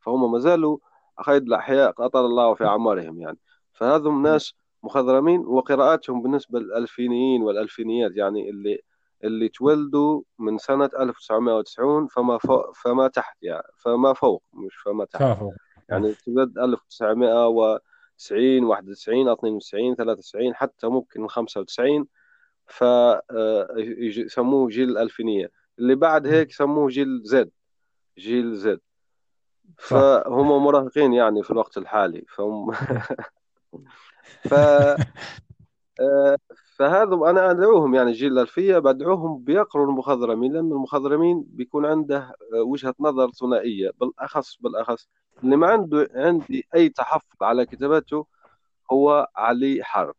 فهم 0.00 0.32
ما 0.32 0.38
زالوا 0.38 0.78
أخيد 1.18 1.42
الأحياء 1.42 1.94
أطال 1.98 2.24
الله 2.24 2.54
في 2.54 2.64
أعمارهم 2.66 3.20
يعني. 3.20 3.38
فهذم 3.72 4.22
ناس 4.22 4.54
مخضرمين 4.82 5.40
وقراءاتهم 5.40 6.22
بالنسبة 6.22 6.58
للألفينيين 6.60 7.42
والألفينيات 7.42 8.10
يعني 8.16 8.50
اللي 8.50 8.80
اللي 9.24 9.48
تولدوا 9.48 10.22
من 10.38 10.58
سنة 10.58 10.90
1990 10.98 12.06
فما 12.06 12.38
فوق 12.38 12.74
فما 12.74 13.08
تحت 13.08 13.36
يعني 13.42 13.66
فما 13.76 14.12
فوق 14.12 14.42
مش 14.52 14.74
فما 14.76 15.04
تحت. 15.04 15.22
كافو 15.22 15.52
يعني 15.88 16.14
تولد 16.14 16.58
1990 16.58 18.64
91 18.64 19.28
92 19.28 19.96
93 19.96 20.54
حتى 20.54 20.86
ممكن 20.86 21.28
95 21.28 22.06
ف 22.66 22.84
آه، 22.84 23.68
يسموه 23.76 24.68
جيل 24.68 24.90
الألفينية. 24.90 25.50
اللي 25.78 25.94
بعد 25.94 26.26
هيك 26.26 26.52
سموه 26.52 26.88
جيل 26.88 27.22
زد. 27.24 27.50
جيل 28.18 28.54
زد. 28.54 28.80
فهم 29.78 30.48
مراهقين 30.64 31.12
يعني 31.12 31.42
في 31.42 31.50
الوقت 31.50 31.78
الحالي. 31.78 32.24
فهم 32.28 32.72
ف 34.50 34.54
آه، 36.00 36.38
فهذا 36.76 37.14
أنا 37.14 37.50
أدعوهم 37.50 37.94
يعني 37.94 38.10
الجيل 38.10 38.32
الألفية 38.32 38.78
بدعوهم 38.78 39.44
بيقروا 39.44 39.86
المخضرمين 39.86 40.52
لأن 40.52 40.72
المخضرمين 40.72 41.44
بيكون 41.48 41.86
عنده 41.86 42.36
آه، 42.54 42.62
وجهة 42.62 42.94
نظر 43.00 43.30
ثنائية 43.30 43.90
بالأخص 44.00 44.56
بالأخص 44.60 45.08
اللي 45.44 45.56
ما 45.56 45.66
عنده 45.66 46.08
عندي 46.14 46.66
أي 46.74 46.88
تحفظ 46.88 47.42
على 47.42 47.66
كتاباته 47.66 48.26
هو 48.92 49.28
علي 49.36 49.84
حرب. 49.84 50.14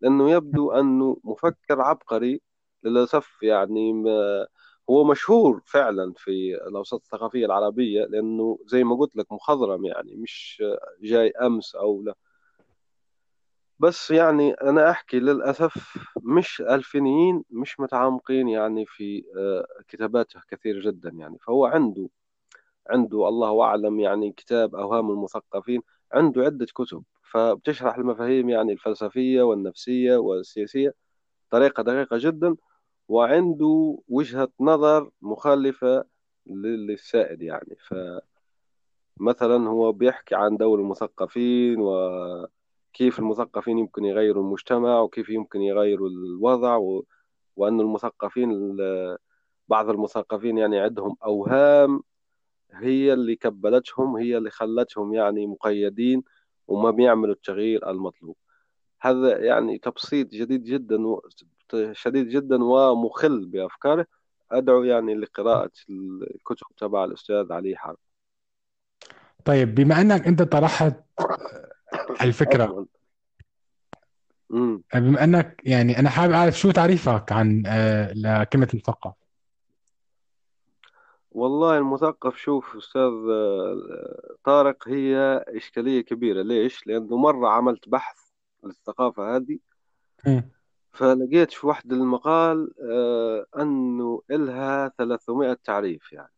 لأنه 0.00 0.30
يبدو 0.30 0.72
أنه 0.72 1.16
مفكر 1.24 1.80
عبقري 1.80 2.40
للأسف 2.84 3.42
يعني 3.42 3.92
ما 3.92 4.46
هو 4.90 5.04
مشهور 5.04 5.62
فعلا 5.66 6.12
في 6.16 6.54
الأوساط 6.68 7.00
الثقافية 7.00 7.46
العربية 7.46 8.04
لأنه 8.04 8.58
زي 8.66 8.84
ما 8.84 8.96
قلت 8.96 9.16
لك 9.16 9.32
مخضرم 9.32 9.84
يعني 9.84 10.16
مش 10.16 10.62
جاي 11.02 11.30
أمس 11.30 11.74
أو 11.74 12.02
لا. 12.02 12.14
بس 13.78 14.10
يعني 14.10 14.52
أنا 14.52 14.90
أحكي 14.90 15.18
للأسف 15.20 15.98
مش 16.22 16.60
ألفينيين 16.60 17.44
مش 17.50 17.80
متعمقين 17.80 18.48
يعني 18.48 18.86
في 18.86 19.24
آه، 19.36 19.66
كتاباته 19.88 20.40
كثير 20.48 20.80
جدا 20.80 21.10
يعني. 21.10 21.38
فهو 21.38 21.66
عنده 21.66 22.08
عنده 22.90 23.28
الله 23.28 23.62
أعلم 23.62 24.00
يعني 24.00 24.32
كتاب 24.32 24.74
أوهام 24.74 25.10
المثقفين 25.10 25.82
عنده 26.12 26.42
عدة 26.42 26.66
كتب 26.74 27.02
فبتشرح 27.22 27.96
المفاهيم 27.96 28.48
يعني 28.48 28.72
الفلسفية 28.72 29.42
والنفسية 29.42 30.16
والسياسية 30.16 30.94
طريقة 31.50 31.82
دقيقة 31.82 32.16
جدا 32.20 32.56
وعنده 33.08 33.98
وجهة 34.08 34.48
نظر 34.60 35.10
مخالفة 35.22 36.04
للسائد 36.46 37.42
يعني. 37.42 37.76
فمثلا 39.18 39.68
هو 39.68 39.92
بيحكي 39.92 40.34
عن 40.34 40.56
دور 40.56 40.80
المثقفين 40.80 41.80
و 41.80 42.48
كيف 42.92 43.18
المثقفين 43.18 43.78
يمكن 43.78 44.04
يغيروا 44.04 44.42
المجتمع 44.42 45.00
وكيف 45.00 45.28
يمكن 45.28 45.62
يغيروا 45.62 46.08
الوضع 46.08 46.76
و... 46.76 47.04
وأن 47.56 47.80
المثقفين 47.80 48.76
بعض 49.68 49.90
المثقفين 49.90 50.58
يعني 50.58 50.78
عندهم 50.78 51.16
أوهام 51.24 52.02
هي 52.74 53.12
اللي 53.12 53.36
كبلتهم 53.36 54.16
هي 54.16 54.36
اللي 54.36 54.50
خلتهم 54.50 55.14
يعني 55.14 55.46
مقيدين 55.46 56.22
وما 56.68 56.90
بيعملوا 56.90 57.34
التغيير 57.34 57.90
المطلوب. 57.90 58.36
هذا 59.00 59.38
يعني 59.38 59.78
تبسيط 59.78 60.28
جديد 60.28 60.64
جدا 60.64 61.06
و... 61.06 61.28
شديد 61.92 62.28
جدا 62.28 62.64
ومخل 62.64 63.46
بأفكاره. 63.46 64.06
أدعو 64.52 64.82
يعني 64.84 65.14
لقراءة 65.14 65.70
الكتب 65.90 66.66
تبع 66.76 67.04
الأستاذ 67.04 67.52
علي 67.52 67.76
حرب. 67.76 67.96
طيب 69.44 69.74
بما 69.74 70.00
أنك 70.00 70.26
أنت 70.26 70.42
طرحت 70.42 70.94
الفكرة. 72.20 72.86
امم 74.52 74.82
بما 74.94 75.24
أنك 75.24 75.62
يعني 75.64 75.98
أنا 75.98 76.10
حابب 76.10 76.32
أعرف 76.32 76.58
شو 76.58 76.70
تعريفك 76.70 77.32
عن 77.32 77.62
آه، 77.66 78.12
لكلمة 78.12 78.68
مثقف 78.74 79.12
والله 81.34 81.78
المثقف 81.78 82.36
شوف 82.36 82.76
أستاذ 82.76 83.12
آه، 83.30 84.36
طارق 84.44 84.88
هي 84.88 85.44
إشكالية 85.48 86.00
كبيرة. 86.00 86.42
ليش؟ 86.42 86.86
لأنه 86.86 87.16
مرة 87.16 87.48
عملت 87.48 87.88
بحث 87.88 88.16
للثقافة 88.64 89.36
هذه. 89.36 89.58
فلقيت 90.92 91.52
في 91.52 91.66
واحد 91.66 91.92
المقال 91.92 92.70
آه، 92.90 93.46
أنه 93.58 94.22
إلها 94.30 94.92
300 94.98 95.58
تعريف 95.64 96.12
يعني. 96.12 96.30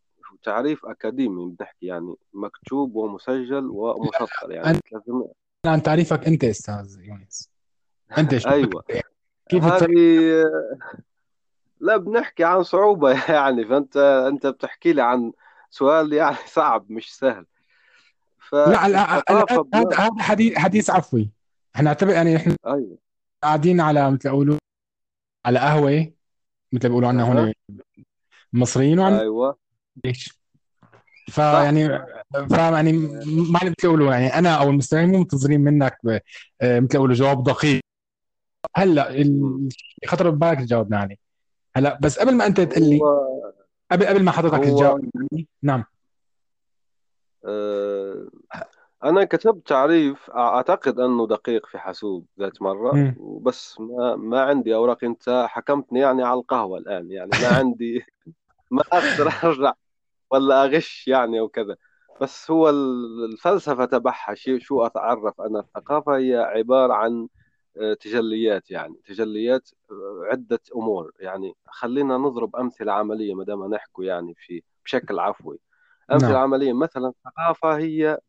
تعريف 0.43 0.85
أكاديمي 0.85 1.55
بنحكي 1.59 1.85
يعني 1.85 2.15
مكتوب 2.33 2.95
ومسجل 2.95 3.69
ومسطر 3.69 4.51
يعني. 4.51 4.69
أنا 4.69 4.79
300 4.91 5.31
عن 5.65 5.83
تعريفك 5.83 6.27
أنت 6.27 6.43
أستاذ 6.43 6.97
يونس. 6.99 7.49
أنت 8.17 8.37
شو 8.37 8.49
أيوة. 8.57 8.83
كيف 9.49 9.63
هذه 9.63 10.43
لا 11.79 11.97
بنحكي 11.97 12.43
عن 12.43 12.63
صعوبة 12.63 13.09
يعني 13.33 13.65
فأنت 13.65 13.97
أنت 14.31 14.47
بتحكي 14.47 14.93
لي 14.93 15.01
عن 15.01 15.31
سؤال 15.69 16.13
يعني 16.13 16.37
صعب 16.55 16.91
مش 16.91 17.15
سهل. 17.15 17.45
لا 18.53 18.87
لا 18.87 19.15
هذا. 19.15 19.45
هذا 19.93 20.21
حديث 20.21 20.57
حديث 20.57 20.89
عفوي. 20.89 21.31
إحنا 21.75 21.85
نعتبر 21.85 22.11
يعني 22.11 22.35
إحنا 22.35 22.55
أيوة. 22.65 22.97
قاعدين 23.43 23.81
على 23.81 24.11
مثل 24.11 24.27
يقولوا 24.27 24.57
على 25.45 25.59
قهوة 25.59 26.11
مثل 26.73 26.89
بيقولوا 26.89 27.09
عنا 27.09 27.23
هون 27.23 27.53
المصريين 28.53 28.99
وعنا 28.99 29.21
أيوة. 29.21 29.57
ليش 30.05 30.39
فيعني 31.27 31.89
فاهم 32.49 32.73
يعني 32.73 32.91
ما 32.91 33.59
مثل 33.63 33.73
يقولوا 33.83 34.13
يعني 34.13 34.27
أنا 34.27 34.55
أو 34.55 34.69
المستمعين 34.69 35.09
مو 35.09 35.17
منتظرين 35.17 35.61
منك 35.61 35.97
آه، 36.61 36.79
مثل 36.79 36.95
يقولوا 36.95 37.15
جواب 37.15 37.43
دقيق. 37.43 37.81
هلأ. 38.75 39.23
خطر 40.07 40.29
ببالك 40.29 40.59
تجاوبنا 40.59 40.97
عليه. 40.97 41.26
هلا 41.77 41.99
بس 42.01 42.19
قبل 42.19 42.35
ما 42.35 42.45
انت 42.45 42.61
تقول 42.61 42.83
لي 42.83 43.01
هو 43.01 43.53
قبل 43.91 44.05
قبل 44.05 44.23
ما 44.23 44.31
حضرتك 44.31 44.55
هو 44.55 44.63
تجاوب 44.63 45.09
يعني 45.15 45.47
نعم. 45.63 45.83
آه، 47.45 48.27
أنا 49.03 49.23
كتبت 49.23 49.67
تعريف 49.67 50.29
أعتقد 50.29 50.99
أنه 50.99 51.27
دقيق 51.27 51.65
في 51.65 51.77
حاسوب 51.77 52.25
ذات 52.39 52.61
مم. 52.61 53.15
وبس 53.19 53.79
ما 53.79 54.15
ما 54.15 54.41
عندي 54.41 54.75
أوراق. 54.75 55.03
أنت 55.03 55.45
حكمتني 55.49 55.99
يعني 55.99 56.23
على 56.23 56.39
القهوة 56.39 56.77
الآن 56.77 57.11
يعني 57.11 57.31
ما 57.41 57.47
عندي 57.57 58.05
ما 58.71 58.83
أقدر 58.93 59.31
أرجع 59.43 59.73
ولا 60.31 60.63
أغش 60.65 61.07
يعني 61.07 61.39
أو 61.39 61.47
كذا. 61.47 61.75
بس 62.21 62.51
هو 62.51 62.69
ال- 62.69 63.25
الفلسفة 63.31 63.85
تبعها 63.85 64.35
شيء 64.35 64.59
شو 64.59 64.85
أتعرف 64.85 65.41
أنا؟ 65.41 65.59
الثقافة 65.59 66.17
هي 66.17 66.35
عبارة 66.37 66.93
عن 66.93 67.27
تجليات 67.99 68.71
يعني 68.71 68.95
تجليات 69.05 69.69
آه، 69.91 70.21
عدة 70.31 70.59
أمور. 70.75 71.11
يعني 71.19 71.53
خلينا 71.67 72.17
نضرب 72.17 72.55
أمثلة 72.55 72.93
عملية 72.93 73.33
ما 73.33 73.43
دام 73.43 73.73
نحكوا 73.73 74.03
يعني 74.03 74.35
في 74.37 74.63
بشكل 74.85 75.19
عفوي. 75.19 75.59
أمثلة 76.11 76.29
نعم. 76.29 76.37
عملية 76.37 76.73
مثلا 76.73 77.07
الثقافة 77.07 77.77
هي 77.77 78.19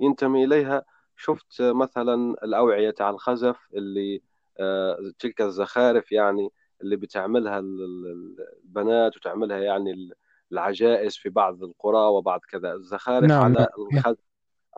ينتمي 0.00 0.44
إليها. 0.44 0.84
شفت 1.16 1.62
مثلا 1.62 2.36
الأوعية 2.44 2.90
تاع 2.90 3.10
الخزف 3.10 3.56
اللي 3.74 4.22
آه، 4.60 5.12
تلك 5.18 5.40
الزخارف 5.40 6.12
يعني 6.12 6.48
اللي 6.82 6.96
بتعملها 6.96 7.58
ال- 7.58 7.84
ال- 7.84 8.36
البنات 8.64 9.16
وتعملها 9.16 9.58
يعني 9.58 9.90
ال- 9.92 10.12
العجائز 10.52 11.16
في 11.16 11.28
بعض 11.28 11.62
القرى 11.62 11.98
وبعض 12.08 12.40
كذا. 12.40 12.72
الزخارف 12.72 13.28
نعم 13.28 13.52
نعم 13.52 13.56
على 13.56 13.68
الخزف 13.96 14.24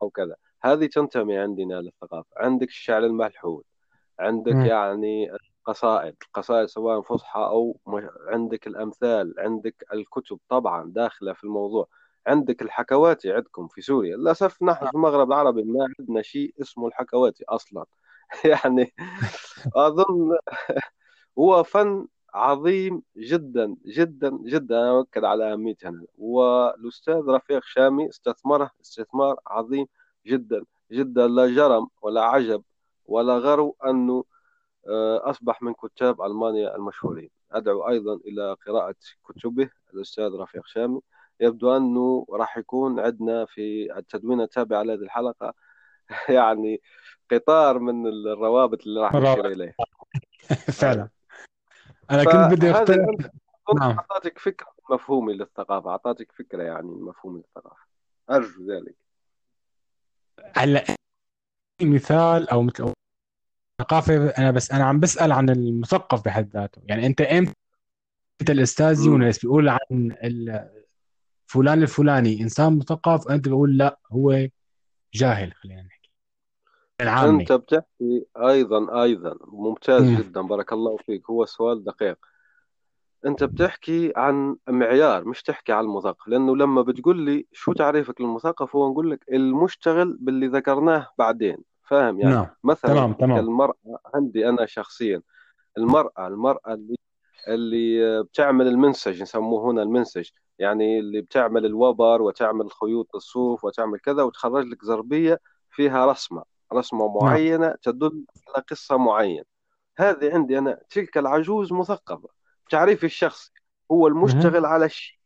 أو 0.02 0.10
كذا. 0.10 0.36
هذه 0.62 0.86
تنتمي 0.86 1.36
عندنا 1.38 1.74
للثقافة. 1.80 2.28
عندك 2.36 2.68
الشعر 2.68 3.04
الملحون. 3.04 3.62
عندك 4.22 4.52
مم. 4.52 4.66
يعني 4.66 5.32
القصائد 5.32 6.14
القصائد 6.26 6.66
سواء 6.66 7.00
فصحى 7.00 7.40
أو 7.40 7.76
عندك 8.28 8.66
الأمثال 8.66 9.34
عندك 9.38 9.84
الكتب 9.92 10.38
طبعا 10.48 10.92
داخلة 10.92 11.32
في 11.32 11.44
الموضوع 11.44 11.88
عندك 12.26 12.62
الحكواتي 12.62 13.32
عندكم 13.32 13.68
في 13.68 13.80
سوريا 13.82 14.16
للأسف 14.16 14.62
نحن 14.62 14.86
في 14.86 14.94
المغرب 14.94 15.28
العربي 15.28 15.62
ما 15.62 15.88
عندنا 15.98 16.22
شيء 16.22 16.54
اسمه 16.62 16.88
الحكواتي 16.88 17.44
أصلا. 17.48 17.84
يعني 18.44 18.94
أظن 19.76 20.38
هو 21.38 21.62
فن 21.62 22.06
عظيم 22.34 23.02
جدا 23.16 23.76
جدا 23.86 24.38
جدا. 24.44 24.78
أنا 24.80 24.90
أؤكد 24.98 25.24
على 25.24 25.52
أهميته 25.52 25.88
هنا. 25.88 26.06
والأستاذ 26.18 27.22
رفيق 27.28 27.62
شامي 27.64 28.08
استثمره 28.08 28.70
استثمار 28.82 29.40
عظيم 29.46 29.86
جدا 30.26 30.64
جدا. 30.92 31.28
لا 31.28 31.46
جرم 31.46 31.88
ولا 32.02 32.22
عجب 32.24 32.62
ولا 33.12 33.38
غرو 33.38 33.76
أنه 33.86 34.24
آه، 34.88 35.30
أصبح 35.30 35.62
من 35.62 35.74
كتاب 35.74 36.22
ألمانيا 36.22 36.76
المشهورين. 36.76 37.30
أدعو 37.52 37.88
أيضا 37.88 38.14
إلى 38.14 38.56
قراءة 38.66 38.94
كتبه 39.28 39.70
الأستاذ 39.94 40.34
رفيق 40.34 40.66
شامي. 40.66 41.00
يبدو 41.40 41.76
أنه 41.76 42.26
راح 42.30 42.58
يكون 42.58 43.00
عندنا 43.00 43.44
في 43.44 43.96
التدوين 43.98 44.40
التابع 44.40 44.82
لهذه 44.82 45.00
الحلقة 45.00 45.54
يعني 46.38 46.80
قطار 47.30 47.78
من 47.78 48.06
الروابط 48.06 48.86
اللي 48.86 49.00
راح 49.00 49.14
نشير 49.14 49.46
إليه 49.46 49.74
فعلا. 50.80 51.08
أنا 52.10 52.24
كنت 52.24 52.58
بدي 52.58 52.70
أظن 52.70 53.16
نعم. 53.78 53.96
أعطتك 53.98 54.38
فكرة 54.38 54.66
مفهومي 54.90 55.32
للثقافة. 55.32 55.90
أعطتك 55.90 56.32
فكرة 56.32 56.62
يعني 56.62 56.88
مفهوم 56.88 57.36
الثقافة 57.36 57.84
أرجو 58.30 58.66
ذلك. 58.66 58.96
هلأ 60.56 60.84
مثال 61.82 62.48
أو 62.48 62.62
مثل 62.62 62.92
ثقافة 63.78 64.28
أنا 64.28 64.50
بس 64.50 64.72
أنا 64.72 64.84
عم 64.84 65.00
بسأل 65.00 65.32
عن 65.32 65.50
المثقف 65.50 66.24
بحد 66.24 66.50
ذاته. 66.54 66.82
يعني 66.84 67.06
أنت 67.06 67.20
إمتى 67.20 67.52
الأستاذ. 68.50 69.06
يونس 69.06 69.38
بيقول 69.38 69.68
عن 69.68 70.16
فلان 71.46 71.82
الفلاني 71.82 72.40
إنسان 72.40 72.78
مثقف؟ 72.78 73.28
أنت 73.28 73.48
بقول 73.48 73.78
لا 73.78 73.98
هو 74.12 74.48
جاهل 75.14 75.52
خلينا 75.52 75.82
نحكي. 75.82 76.10
العامي. 77.00 77.40
أنت 77.40 77.52
بتحكي 77.52 78.26
أيضا 78.36 79.02
أيضا 79.02 79.36
ممتاز 79.46 80.02
مم. 80.02 80.16
جدا 80.16 80.40
بارك 80.40 80.72
الله 80.72 80.96
فيك. 80.96 81.30
هو 81.30 81.44
سؤال 81.44 81.84
دقيق. 81.84 82.18
أنت 83.26 83.44
بتحكي 83.44 84.12
عن 84.16 84.56
معيار 84.68 85.24
مش 85.24 85.42
تحكي 85.42 85.72
عن 85.72 85.84
المثقف. 85.84 86.28
لأنه 86.28 86.56
لما 86.56 86.82
بتقول 86.82 87.20
لي 87.24 87.46
شو 87.52 87.72
تعريفك 87.72 88.20
للمثقف 88.20 88.76
هو 88.76 88.90
نقول 88.90 89.10
لك 89.10 89.24
المشتغل 89.32 90.16
باللي 90.20 90.46
ذكرناه 90.46 91.08
بعدين. 91.18 91.58
فاهم 91.82 92.20
يعني؟ 92.20 92.34
نعم. 92.34 92.46
مثلا 92.64 92.92
تمام 92.92 93.12
تمام. 93.12 93.38
المرأة 93.38 93.74
عندي 94.14 94.48
أنا 94.48 94.66
شخصيا 94.66 95.22
المرأة 95.78 96.26
المرأة 96.26 96.74
اللي 96.74 96.96
اللي 97.48 98.22
بتعمل 98.22 98.66
المنسج 98.66 99.22
نسموه 99.22 99.70
هنا 99.70 99.82
المنسج 99.82 100.28
يعني 100.58 100.98
اللي 100.98 101.20
بتعمل 101.20 101.66
الوبر 101.66 102.22
وتعمل 102.22 102.70
خيوط 102.70 103.14
الصوف 103.14 103.64
وتعمل 103.64 103.98
كذا 103.98 104.22
وتخرج 104.22 104.66
لك 104.66 104.84
زربية 104.84 105.40
فيها 105.70 106.06
رسمة 106.06 106.42
رسمة 106.72 107.06
نعم. 107.06 107.16
معينة 107.24 107.74
تدل 107.82 108.24
على 108.48 108.64
قصة 108.70 108.96
معينة. 108.96 109.44
هذه 109.98 110.34
عندي 110.34 110.58
أنا 110.58 110.80
تلك 110.90 111.18
العجوز 111.18 111.72
مثقفة. 111.72 112.28
تعريفي 112.70 113.06
الشخصي 113.06 113.52
هو. 113.92 114.06
المشتغل 114.06 114.66
على 114.66 114.84
الشيء. 114.84 115.18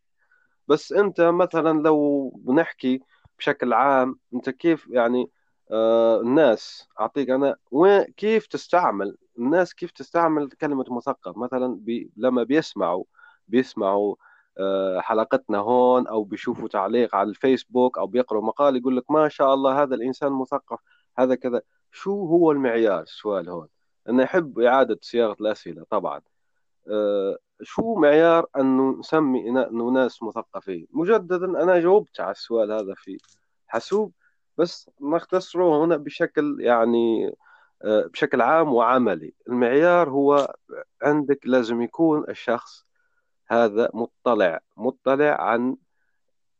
بس 0.69 0.93
أنت 0.93 1.21
مثلا 1.21 1.83
لو 1.83 2.29
بنحكي 2.37 3.01
بشكل 3.39 3.73
عام 3.73 4.19
أنت 4.35 4.51
كيف 4.51 4.87
يعني 4.91 5.31
آه 5.71 6.21
الناس 6.21 6.89
أعطيك 7.01 7.31
أنا 7.31 7.57
وين 7.71 8.03
كيف 8.05 8.47
تستعمل 8.47 9.17
الناس 9.39 9.75
كيف 9.75 9.91
تستعمل 9.91 10.51
كلمة 10.51 10.85
مثقف؟ 10.91 11.37
مثلا 11.37 11.77
بي 11.81 12.11
لما 12.17 12.43
بيسمعوا 12.43 13.05
بيسمعوا 13.49 14.17
آه 14.59 15.01
حلقتنا 15.01 15.59
هون 15.59 16.07
أو 16.07 16.25
بيشوفوا 16.25 16.69
تعليق 16.69 17.14
على 17.14 17.29
الفيسبوك 17.31 17.99
أو 17.99 18.07
بيقرأوا 18.07 18.43
مقال 18.43 18.77
يقول 18.77 18.97
لك 18.97 19.11
ما 19.11 19.29
شاء 19.29 19.55
الله 19.55 19.83
هذا 19.83 19.95
الإنسان 19.95 20.33
مثقف 20.33 20.81
هذا 21.19 21.35
كذا. 21.35 21.62
شو 21.93 22.27
هو 22.27 22.53
المعيار؟ 22.53 23.03
السؤال 23.03 23.49
هون. 23.49 23.69
أنا 24.09 24.25
أحب 24.25 24.59
إعادة 24.61 24.99
صياغة 25.03 25.37
الأسئلة 25.41 25.85
طبعا. 25.91 26.21
آه، 26.91 27.39
شو 27.62 27.95
معيار 27.95 28.47
أنه 28.57 28.99
نسمي 28.99 29.49
أنه 29.51 29.91
ناس 29.91 30.23
مثقفين؟ 30.23 30.87
مجددا 30.93 31.62
أنا 31.62 31.81
جاوبت 31.81 32.21
على 32.21 32.31
السؤال 32.33 32.73
هذا 32.73 32.95
في 32.97 33.19
حاسوب. 33.67 34.12
بس 34.59 34.91
نختصره 35.01 35.85
هنا 35.85 35.97
بشكل 35.97 36.57
يعني 36.61 37.35
آه، 37.85 38.07
بشكل 38.07 38.41
عام 38.41 38.75
وعملي. 38.75 39.35
المعيار 39.49 40.11
هو 40.11 40.55
عندك 41.03 41.41
لازم 41.47 41.83
يكون 41.83 42.25
الشخص 42.29 42.87
هذا 43.49 43.91
مطلع 43.95 44.61
مطلع 44.77 45.41
عن 45.43 45.77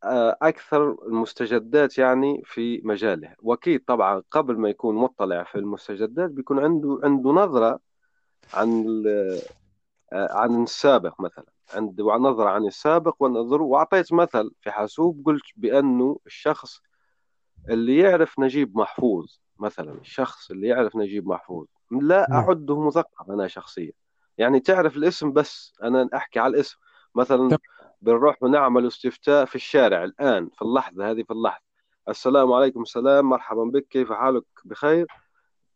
آه، 0.05 0.37
أكثر 0.43 0.97
المستجدات 1.07 1.99
يعني 1.99 2.43
في 2.45 2.81
مجاله. 2.85 3.35
وأكيد 3.43 3.85
طبعا 3.85 4.23
قبل 4.31 4.59
ما 4.59 4.69
يكون 4.69 4.95
مطلع 4.95 5.45
في 5.45 5.59
المستجدات 5.59 6.31
بيكون 6.31 6.59
عنده 6.59 7.01
عنده 7.05 7.31
نظرة 7.31 7.81
عن 8.55 9.03
آه، 10.13 10.29
عن 10.33 10.63
السابق 10.63 11.21
مثلا. 11.21 11.47
عنده 11.75 12.05
نظرة 12.05 12.49
عن 12.49 12.67
السابق 12.67 13.17
والنظر 13.23 13.63
وأعطيت 13.63 14.13
مثل 14.13 14.51
في 14.61 14.71
حاسوب 14.71 15.23
قلت 15.27 15.45
بأنه 15.57 16.19
الشخص 16.27 16.81
اللي 17.69 17.99
يعرف 17.99 18.39
نجيب 18.39 18.79
محفوظ 18.79 19.37
مثلا 19.59 19.93
الشخص 19.93 20.51
اللي 20.51 20.69
يعرف 20.69 20.97
نجيب 20.97 21.27
محفوظ 21.27 21.67
لا 21.91 22.27
نعم. 22.31 22.45
أعده 22.45 22.87
مثقف 22.87 23.31
أنا 23.31 23.49
شخصيا. 23.49 23.93
يعني 24.39 24.61
تعرف 24.61 24.97
الاسم 24.97 25.33
بس 25.33 25.73
أنا 25.83 26.09
أحكي 26.15 26.39
على 26.39 26.55
الاسم. 26.55 26.77
مثلا 27.15 27.59
بنروح 28.03 28.43
ونعمل 28.43 28.87
استفتاء 28.87 29.45
في 29.45 29.55
الشارع 29.55 30.05
الآن 30.05 30.49
في 30.49 30.63
اللحظة 30.63 31.11
هذه 31.11 31.23
في 31.23 31.31
اللحظة. 31.31 31.65
السلام 32.09 32.53
عليكم 32.53 32.83
السلام 32.83 33.25
مرحبا 33.25 33.65
بك 33.65 33.87
كيف 33.91 34.13
حالك؟ 34.13 34.45
بخير. 34.65 35.07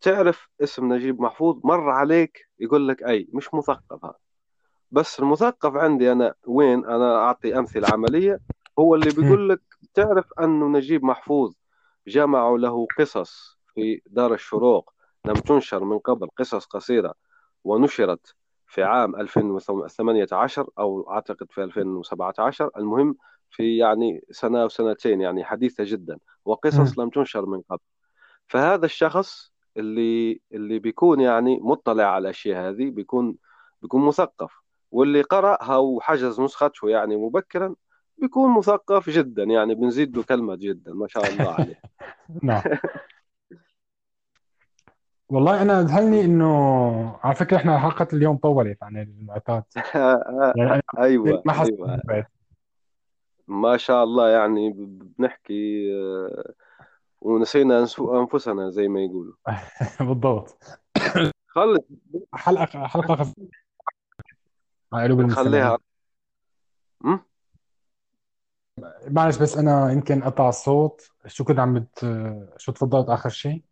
تعرف 0.00 0.48
اسم 0.62 0.92
نجيب 0.92 1.20
محفوظ 1.20 1.60
مر 1.64 1.90
عليك 1.90 2.48
يقول 2.58 2.88
لك 2.88 3.02
أي 3.02 3.28
مش 3.32 3.54
مثقف 3.54 4.04
هذا. 4.04 4.14
بس 4.90 5.20
المثقف 5.20 5.74
عندي 5.74 6.12
أنا 6.12 6.34
وين؟ 6.46 6.84
أنا 6.84 7.16
أعطي 7.16 7.58
أمثلة 7.58 7.88
عملية. 7.92 8.40
هو 8.78 8.94
اللي. 8.94 9.10
بيقول 9.10 9.48
لك 9.48 9.60
تعرف 9.94 10.32
أنه 10.40 10.66
نجيب 10.66 11.04
محفوظ. 11.04 11.52
جمعوا 12.06 12.58
له 12.58 12.86
قصص 12.98 13.58
في 13.74 14.02
دار 14.06 14.34
الشروق. 14.34 14.92
لم 15.24 15.34
تنشر 15.34 15.84
من 15.84 15.98
قبل 15.98 16.28
قصص 16.36 16.64
قصيرة 16.66 17.14
ونشرت 17.64 18.34
في 18.66 18.82
عام 18.82 19.16
2018 19.16 20.66
أو 20.78 21.10
أعتقد 21.10 21.52
في 21.52 21.64
2017 21.64 22.70
المهم 22.76 23.16
في 23.50 23.76
يعني 23.76 24.24
سنة 24.30 24.64
وسنتين 24.64 25.20
يعني 25.20 25.44
حديثة 25.44 25.84
جدا. 25.86 26.18
وقصص 26.44 26.98
لم 26.98 27.10
تنشر 27.10 27.46
من 27.46 27.60
قبل. 27.60 27.80
فهذا 28.48 28.86
الشخص 28.86 29.52
اللي 29.76 30.40
اللي 30.52 30.78
بيكون 30.78 31.20
يعني 31.20 31.58
مطلع 31.62 32.04
على 32.04 32.22
الأشياء 32.22 32.68
هذه 32.68 32.90
بيكون 32.90 33.36
بيكون 33.82 34.06
مثقف. 34.06 34.52
واللي 34.90 35.22
قرأها 35.22 35.76
وحجز 35.76 36.40
نسخته 36.40 36.88
يعني 36.88 37.16
مبكرا 37.16 37.74
بيكون 38.20 38.58
مثقف 38.58 39.10
جدا 39.10 39.42
يعني 39.42 39.74
بنزيد 39.74 40.16
له 40.16 40.22
كلمة 40.22 40.56
جدا 40.56 40.94
ما 40.94 41.06
شاء 41.08 41.28
الله 41.28 41.54
عليه. 41.54 41.80
نعم. 42.42 42.62
والله 45.28 45.62
أنا 45.62 45.80
أذهلني 45.80 46.24
إنه 46.24 47.18
على 47.22 47.34
فكرة 47.34 47.56
إحنا 47.56 47.78
حلقة 47.78 48.08
اليوم 48.12 48.36
طولت 48.36 48.82
عن 48.82 48.96
المعتاد. 48.96 49.62
يعني 50.56 50.82
أيوة. 50.98 51.42
ما 51.46 51.52
حسيت 51.52 51.74
أيوة 51.74 51.96
بالوقت. 51.96 52.26
ما 53.48 53.76
شاء 53.76 54.04
الله 54.04 54.30
يعني 54.30 54.72
بنحكي 55.18 55.92
آه، 55.94 56.52
ونسينا 57.20 57.86
أنفسنا 58.00 58.70
زي 58.70 58.88
ما 58.88 59.00
يقولوا. 59.00 59.34
بالضبط. 60.00 60.56
خلص. 61.46 61.80
حلقة 62.34 62.86
حلقة 62.86 63.16
خفيفة. 63.16 63.48
على 64.92 65.04
قلوب 65.04 65.20
م? 67.00 67.18
معلش 69.08 69.36
بس 69.36 69.56
أنا 69.56 69.92
يمكن 69.92 70.22
قطع 70.22 70.48
الصوت 70.48 71.10
شو 71.26 71.44
كنت 71.44 71.58
عم 71.58 71.74
بت 71.74 72.06
شو 72.56 72.72
تفضلت 72.72 73.08
آخر 73.08 73.28
شيء؟ 73.28 73.62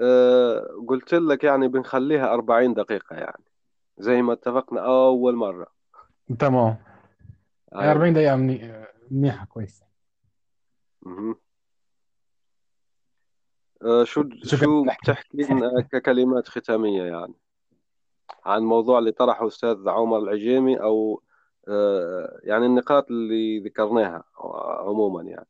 آه، 0.00 0.66
قلت 0.88 1.14
لك 1.14 1.44
يعني 1.44 1.68
بنخليها 1.68 2.34
40 2.34 2.74
دقيقة 2.74 3.16
يعني 3.16 3.44
زي 3.98 4.22
ما 4.22 4.32
اتفقنا 4.32 4.80
أول 4.80 5.36
مرة 5.36 5.66
تمام 6.38 6.76
أيوة 7.74 7.92
40 7.92 8.14
دقيقة 8.14 8.36
مني... 8.36 8.86
منيحة 9.10 9.46
كويسة. 9.46 9.86
آه، 13.82 14.04
شو 14.04 14.24
شو؟ 14.42 14.84
بتحكي 14.84 15.42
لنا 15.42 15.88
ككلمات 15.92 16.48
ختامية 16.48 17.02
يعني 17.02 17.34
عن 18.44 18.58
الموضوع 18.58 18.98
اللي 18.98 19.12
طرحه 19.12 19.46
أستاذ 19.46 19.88
عمر 19.88 20.18
العجيمي 20.18 20.80
أو 20.80 21.22
يعني 22.42 22.66
النقاط 22.66 23.10
اللي 23.10 23.58
ذكرناها 23.58 24.24
عموما 24.80 25.22
يعني 25.22 25.46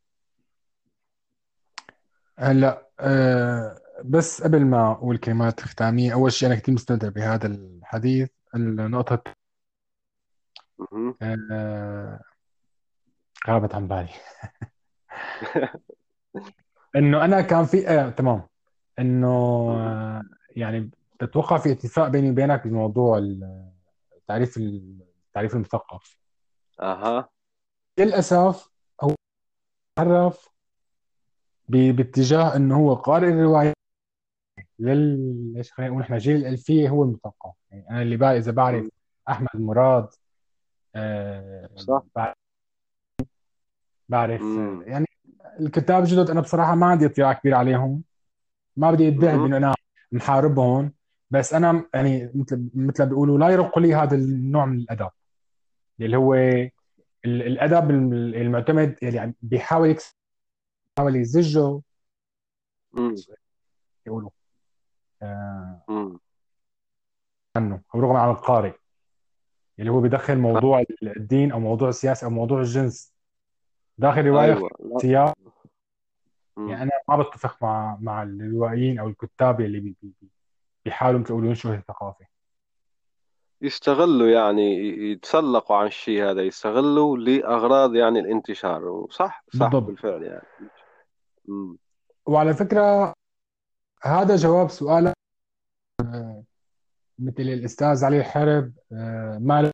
هلا 2.39 2.89
أه 3.01 3.79
بس 4.05 4.43
قبل 4.43 4.65
ما 4.65 4.93
أقول 4.93 5.19
كلمات 5.19 5.61
ختامية 5.61 6.13
أول 6.15 6.33
شيء 6.33 6.49
أنا 6.49 6.57
كثير 6.59 6.75
مستمتع 6.75 7.09
بهذا 7.09 7.47
الحديث 7.47 8.29
النقطة 8.55 9.23
مهم. 10.79 11.15
أه 11.23 12.21
غابت 13.49 13.75
عن 13.75 13.89
بالي 13.89 14.09
إنه 16.97 17.25
أنا 17.25 17.41
كان 17.41 17.65
في 17.65 17.89
أه 17.89 18.11
تمام. 18.11 18.43
آه، 18.99 20.23
يعني 20.57 20.91
بتوقع 21.23 21.59
في 21.59 21.73
اتفاق 21.73 22.09
بيني 22.09 22.31
وبينك 22.31 22.67
بموضوع 22.67 23.19
ال- 23.19 23.71
تعريف 24.29 24.57
التعريف 25.31 25.55
المثقف. 25.55 26.17
أها. 26.81 27.29
للأسف 27.99 28.71
هو 29.01 29.15
تعرف 29.97 30.49
باتجاه 31.69 32.57
إنه 32.57 32.77
هو 32.77 32.95
قارئ 32.95 33.29
الرواية. 33.29 33.73
لل 34.79 35.55
إيش 35.57 35.73
خلينا 35.73 35.91
نقول 35.91 36.03
إحنا 36.03 36.19
جيل 36.19 36.37
الألفية 36.37 36.89
هو 36.89 37.03
المثقف. 37.03 37.55
يعني 37.71 37.91
أنا 37.91 38.03
اللي 38.03 38.17
بقى 38.17 38.39
إذا 38.39 38.53
بعرف. 38.53 38.89
أحمد 39.29 39.49
مراد 39.55 40.09
آه 40.95 41.71
صح. 41.77 42.03
بعرف 42.17 42.35
بعرف،. 44.09 44.41
يعني 44.87 45.07
الكتاب 45.61 46.03
الجدد 46.03 46.31
أنا 46.31 46.41
بصراحة 46.41 46.75
ما 46.75 46.87
عندي 46.87 47.07
اطلاع 47.07 47.33
كبير 47.33 47.55
عليهم. 47.55 48.03
ما 48.77 48.91
بدي 48.91 49.09
ادعي. 49.09 49.39
بأنه 49.39 49.57
أنا 49.57 49.75
محاربهم 50.13 50.93
بس 51.31 51.55
أنا 51.55 51.89
يعني 51.95 52.31
مثل 52.35 52.71
مثل 52.75 53.07
بيقولوا 53.07 53.39
لا 53.39 53.49
يرق 53.49 53.79
لي 53.79 53.95
هذا 53.95 54.17
النوع 54.17 54.67
من 54.67 54.79
الأدب. 54.79 55.11
اللي 56.01 56.17
هو 56.17 56.35
ال- 56.35 56.71
الأدب 57.25 57.91
المعتمد 57.91 58.97
يعني 59.03 59.35
بيحاول 59.43 59.89
يكسب 59.91 60.15
بيحاول 60.97 61.17
يزجه. 61.17 61.81
يقولوا. 64.07 64.31
آه. 65.23 65.83
عنه. 67.57 67.83
أو 67.95 68.01
رغم 68.01 68.17
عن 68.17 68.31
القارئ. 68.31 68.73
اللي 69.79 69.91
هو 69.91 70.01
بيدخل 70.01 70.39
موضوع 70.39 70.85
الدين 71.03 71.53
أو 71.53 71.61
موضوع 71.61 71.89
السياسة 71.89 72.25
أو 72.25 72.31
موضوع 72.31 72.61
الجنس. 72.61 73.15
داخل 73.99 74.27
رواية 74.27 74.53
أيوة. 74.55 74.71
سياق. 74.99 75.39
يعني 76.57 76.83
أنا 76.83 76.91
ما 77.09 77.17
بتفق 77.23 77.63
مع 77.63 77.99
مع 78.01 78.23
الروائيين 78.23 78.99
أو 78.99 79.09
الكتاب 79.09 79.61
اللي 79.61 79.81
بي- 79.81 79.97
بي- 80.03 80.13
بي- 80.21 80.29
بيحاولوا 80.85 81.21
مثل 81.21 81.31
يقولوا 81.31 81.49
ينشروا 81.49 81.75
الثقافة. 81.75 82.27
يستغلوا 83.63 84.29
يعني 84.29 84.77
يتسلقوا 85.13 85.77
عن 85.77 85.87
الشيء 85.87 86.31
هذا 86.31 86.43
يستغلوا 86.43 87.19
لأغراض 87.19 87.95
يعني 87.95 88.21
الانتشار. 88.21 89.07
صح 89.11 89.45
صح 89.55 89.69
بالضبط. 89.69 89.83
بالفعل 89.83 90.23
يعني. 90.23 90.71
مم. 91.49 91.77
وعلى 92.27 92.55
فكرة 92.55 93.15
هذا 94.03 94.37
جواب 94.37 94.71
سؤال 94.71 95.13
مثل 97.19 97.43
الأستاذ 97.43 98.05
علي 98.05 98.19
الحرب 98.19 98.73
آه، 98.93 99.39
ما 99.41 99.63
له 99.63 99.71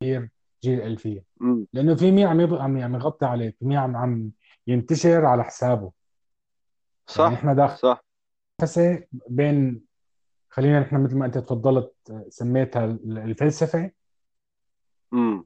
كثير 0.00 0.30
جيل 0.62 0.78
الألفية 0.78 1.24
مم. 1.40 1.66
لأنه 1.72 1.94
في 1.94 2.10
مين 2.10 2.26
عم 2.26 2.40
عم 2.40 2.82
عم 2.82 2.94
يغطي 2.94 3.26
عليه 3.26 3.50
في 3.50 3.64
مين 3.64 3.78
عم 3.78 3.96
عم 3.96 4.30
ينتشر 4.66 5.24
على 5.24 5.44
حسابه. 5.44 5.82
يعني 5.82 5.92
صح 7.06 7.38
إحنا 7.38 7.54
داخل 7.54 7.78
صح. 7.78 8.04
بين 9.28 9.80
خلينا 10.52 10.80
نحن 10.80 11.04
مثل 11.04 11.16
ما 11.16 11.26
أنت 11.26 11.38
تفضلت 11.38 11.94
آه، 12.10 12.24
سميتها 12.28 12.84
الفلسفة 13.04 13.90
مم. 15.12 15.44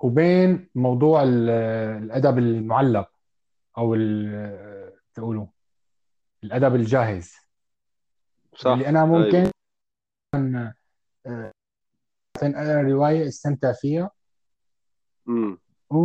وبين 0.00 0.68
موضوع 0.74 1.22
ال- 1.22 1.50
الأدب 2.02 2.38
المعلق 2.38 3.10
أو 3.78 3.94
ال- 3.94 4.92
تقولوا 5.14 5.46
الأدب 6.44 6.74
الجاهز 6.74 7.32
صح 8.56 8.70
اللي 8.70 8.88
أنا 8.88 9.04
ممكن 9.04 9.50
أيوة. 10.34 10.74
آه، 11.26 11.52
أقرأ 12.42 12.82
رواية 12.82 13.28
أستمتع 13.28 13.72
فيها 13.72 14.10
مم. 15.26 15.58
و- 15.90 16.02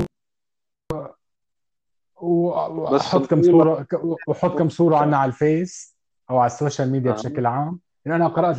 بس 2.94 3.02
وأحط 3.14 3.26
كم 3.30 3.41
صورة 3.44 3.88
وأحط 4.28 4.58
كم 4.58 4.70
صورة 4.70 4.98
عنها 4.98 5.20
على 5.20 5.30
الفيس 5.30 5.98
أو 6.30 6.38
على 6.38 6.48
ال 6.51 6.57
social 6.57 6.91
media 6.91 7.12
آه. 7.12 7.16
بشكل 7.16 7.46
عام 7.46 7.80
لأنه 8.06 8.16
أنا 8.16 8.28
قرأت 8.28 8.58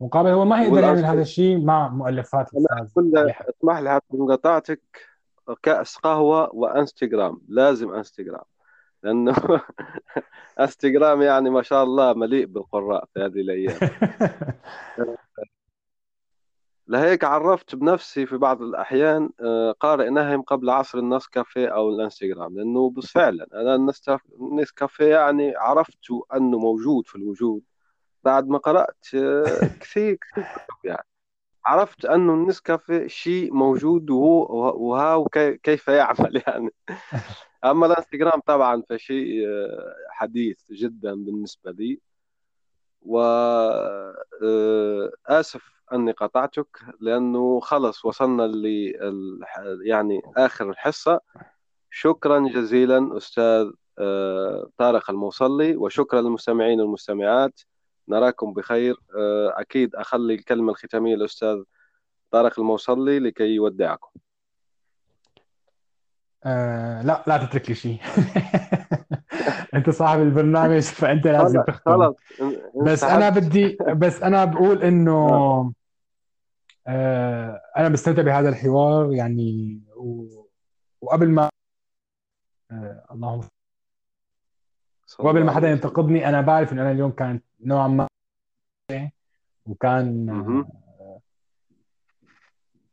مقابل 0.00 0.30
هو 0.30 0.44
ما 0.44 0.62
يقدر 0.62 0.82
يعمل 0.82 1.04
هذا 1.04 1.22
الشيء 1.22 1.58
مع 1.58 1.88
مؤلفات 1.88 2.50
كل. 2.94 3.28
اسمح 3.48 3.78
لي 3.78 4.00
مقاطعتك 4.10 4.80
كأس 5.62 5.96
قهوة 5.96 6.54
وإنستغرام. 6.54 7.40
لازم 7.48 7.94
إنستغرام. 7.94 8.44
لأنه 9.02 9.34
إنستغرام 10.60 11.22
يعني 11.22 11.50
ما 11.50 11.62
شاء 11.62 11.84
الله 11.84 12.12
مليء 12.12 12.46
بالقراء 12.46 13.04
في 13.14 13.20
هذه 13.20 13.40
الأيام. 13.40 13.78
لهيك 16.86 17.24
عرفت 17.24 17.74
بنفسي 17.74 18.26
في 18.26 18.36
بعض 18.36 18.62
الأحيان 18.62 19.30
آه، 19.40 19.72
قارئ 19.72 20.10
نهم 20.10 20.42
قبل 20.42 20.70
عصر 20.70 20.98
النسكافيه 20.98 21.68
أو 21.68 21.90
الإنستغرام 21.90 22.56
لأنه 22.56 22.90
بس 22.90 23.06
فعلا 23.06 23.46
أنا 23.54 23.74
النسكاف- 23.74 24.32
النسكافيه 24.40 25.04
يعني 25.16 25.56
عرفت 25.56 25.98
أنه 26.34 26.58
موجود 26.58 27.06
في 27.06 27.14
الوجود 27.16 27.62
بعد 28.24 28.48
ما 28.48 28.58
قرأت 28.58 29.06
آه، 29.14 29.70
كثير 29.80 30.18
كثير 30.32 30.44
يعني. 30.84 31.06
عرفت 31.66 32.04
أنه 32.04 32.34
النسكافيه 32.34 33.06
شيء 33.06 33.52
موجود 33.54 34.10
وهو 34.10 34.76
وها 34.90 35.24
كي- 35.32 35.56
كيف 35.56 35.88
يعمل 35.88 36.42
يعني. 36.46 36.70
أما 37.64 37.86
الإنستغرام 37.86 38.40
طبعا 38.46 38.82
فشيء 38.90 39.48
آه، 39.48 39.94
حديث 40.10 40.72
جدا 40.72 41.14
بالنسبة 41.14 41.70
لي. 41.70 42.00
وآسف 44.44 45.73
أني 45.92 46.12
قطعتك 46.12 46.80
لأنه 47.00 47.60
خلص 47.60 48.04
وصلنا 48.04 48.42
ل 48.42 48.66
يعني 49.84 50.22
آخر 50.36 50.70
الحصة. 50.70 51.20
شكرا 51.90 52.48
جزيلا 52.48 53.16
أستاذ 53.16 53.70
آه، 53.98 54.70
طارق 54.78 55.10
الموصلي 55.10 55.76
وشكرا 55.76 56.20
للمستمعين 56.20 56.80
والمستمعات. 56.80 57.60
نراكم 58.08 58.52
بخير. 58.52 58.96
آه، 59.18 59.54
أكيد 59.60 59.94
أخلي 59.94 60.34
الكلمة 60.34 60.72
الختامية 60.72 61.16
للأستاذ 61.16 61.62
طارق 62.30 62.60
الموصلي 62.60 63.18
لكي 63.18 63.44
يودعكم. 63.54 64.10
آه 66.44 67.02
لا 67.02 67.24
لا 67.26 67.46
تترك 67.46 67.68
لي 67.68 67.74
شيء. 67.74 67.98
أنت 69.74 69.90
صاحب 69.90 70.20
البرنامج 70.20 70.82
فأنت 71.00 71.26
لازم 71.26 71.62
تختم. 71.62 71.92
خلاص. 71.92 72.14
بس 72.82 73.04
أنا 73.04 73.28
بدي 73.28 73.78
بس 73.96 74.22
أنا 74.22 74.44
بقول 74.44 74.82
إنه 74.82 75.28
آه. 76.88 77.60
أنا 77.76 77.88
بستمتع 77.88 78.22
بهذا 78.22 78.48
الحوار 78.48 79.12
يعني 79.12 79.80
و... 79.96 80.24
وقبل 81.00 81.28
ما 81.28 81.48
آه 82.70 83.06
اللهم 83.10 83.40
وقبل 85.18 85.44
ما 85.44 85.52
حدا 85.52 85.70
ينتقدني 85.70 86.28
أنا 86.28 86.40
بعرف 86.40 86.72
إنه 86.72 86.82
أنا 86.82 86.90
اليوم 86.90 87.10
كان 87.10 87.40
نوعا 87.60 87.88
ما 87.88 88.08
وكان. 89.66 90.30
آه، 90.30 91.20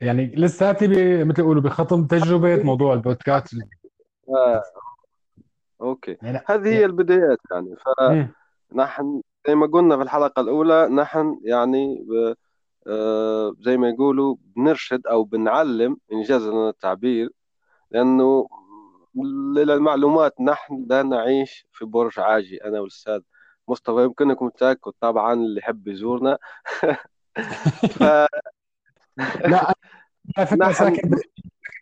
يعني 0.02 0.26
لساتي 0.26 0.88
مثل 1.24 1.40
يقولوا 1.40 1.62
بخطم 1.62 2.06
تجربة 2.08 2.64
موضوع 2.64 2.94
البودكاست. 2.94 3.56
أوكي. 5.82 6.18
يعني 6.22 6.42
هذه 6.46 6.68
هي 6.68 6.86
البدايات 6.86 7.38
يعني. 7.52 7.76
فنحن 8.72 9.22
زي 9.48 9.56
ما 9.56 9.66
قلنا 9.68 9.98
في 9.98 10.04
الحلقة 10.04 10.42
الأولى 10.42 10.88
نحن 10.90 11.40
يعني 11.44 12.06
ب... 12.08 12.34
آه، 12.88 13.54
زي 13.60 13.78
ما 13.78 13.90
يقولوا 13.90 14.36
بنرشد 14.56 15.08
أو 15.08 15.24
بنعلم 15.24 15.98
إنجاز 16.14 16.48
لنا 16.48 16.70
التعبير 16.70 17.30
لأنه 17.92 18.48
للمعلومات 19.56 20.42
نحن 20.42 20.86
لا 20.90 21.04
نعيش 21.04 21.68
في 21.72 21.86
برج 21.86 22.20
عاجي. 22.20 22.64
أنا 22.64 22.80
والأستاذ 22.80 23.20
مصطفى 23.68 24.04
يمكنكم 24.04 24.48
التأكد 24.48 24.92
طبعا 25.00 25.34
اللي 25.34 25.60
يحب 25.60 25.88
يزورنا. 25.88 26.38
ف... 28.00 28.04
لا 29.52 29.74
على 30.38 30.48
فكرة 30.48 30.56
نحن- 30.58 30.74
ساكن 30.74 31.12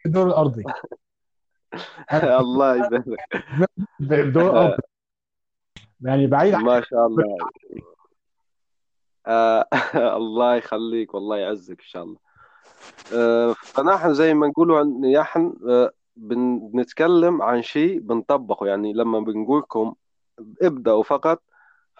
بالدور 0.06 0.28
الأرضي. 0.28 0.64
الله 2.42 2.76
يبارك. 2.76 3.06
بالدور 4.00 4.50
الارضي 4.50 4.82
يعني 6.02 6.28
بعيد 6.28 6.54
عن 6.54 6.64
ما 6.64 6.82
شاء 6.82 7.08
الله. 7.08 7.38
آه 9.28 9.68
الله 10.18 10.56
يخليك 10.56 11.14
والله 11.14 11.38
يعزك 11.38 11.80
إن 11.80 11.86
شاء 11.86 12.04
الله. 12.04 12.18
آه 13.14 13.54
فنحن 13.54 14.14
زي 14.14 14.34
ما 14.34 14.48
نقولوا 14.48 14.84
نحن 15.22 15.54
آه 15.70 15.92
بن- 16.16 16.70
بنتكلم 16.74 17.42
عن 17.42 17.62
شيء 17.62 18.00
بنطبقه. 18.00 18.68
يعني 18.68 18.94
لما 18.94 19.20
بنقول 19.20 19.60
لكم 19.60 19.96
ابدأوا 20.62 21.04
فقط 21.04 21.42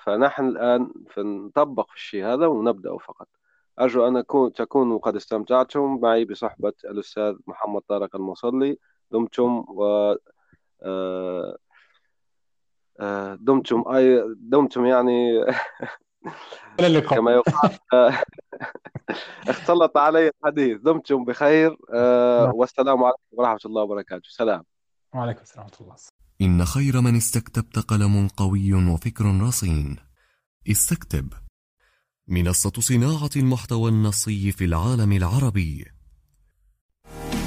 فنحن 0.04 0.48
الآن 0.48 0.94
فنطبق 1.10 1.90
في 1.90 1.96
الشيء 1.96 2.26
هذا 2.26 2.48
ونبدأ 2.48 2.98
فقط. 2.98 3.28
أرجو 3.80 4.08
أن 4.08 4.24
تكونوا 4.56 5.00
قد 5.00 5.16
استمتعتم 5.16 6.00
معي 6.02 6.26
بصحبة 6.26 6.74
الأستاذ 6.86 7.36
محمد 7.48 7.82
طارق 7.82 8.16
المصلي 8.16 8.78
دمتم 9.12 9.66
و 9.68 10.16
آه، 10.84 11.58
آه، 13.00 13.36
دمتم 13.42 13.84
أي 13.88 14.24
دمتم 14.38 14.86
يعني 14.86 15.46
اللقاء. 16.80 17.16
كما 17.20 17.32
يقال 17.32 17.78
آه، 17.94 18.24
اختلط 19.48 19.98
علي 19.98 20.28
الحديث. 20.28 20.78
دمتم 20.78 21.26
بخير 21.26 21.78
آه، 21.94 22.46
نعم. 22.46 22.56
والسلام 22.56 23.04
عليكم 23.04 23.20
ورحمة 23.32 23.60
الله 23.66 23.82
وبركاته. 23.82 24.30
سلام. 24.30 24.64
وعليكم 25.16 25.42
السلام 25.42 25.66
ورحمة 25.66 25.82
الله. 25.82 25.96
إن 26.42 26.66
خير 26.66 27.02
من 27.02 27.16
استكتبت 27.16 27.80
قلم 27.80 28.28
قوي 28.28 28.74
وفكر 28.74 29.26
رصين. 29.42 29.98
استكتب. 30.72 31.34
منصة 32.28 32.74
صناعة 32.80 33.30
المحتوى 33.36 33.92
النصي 33.92 34.52
في 34.52 34.66
العالم 34.66 35.12
العربي. 35.12 35.86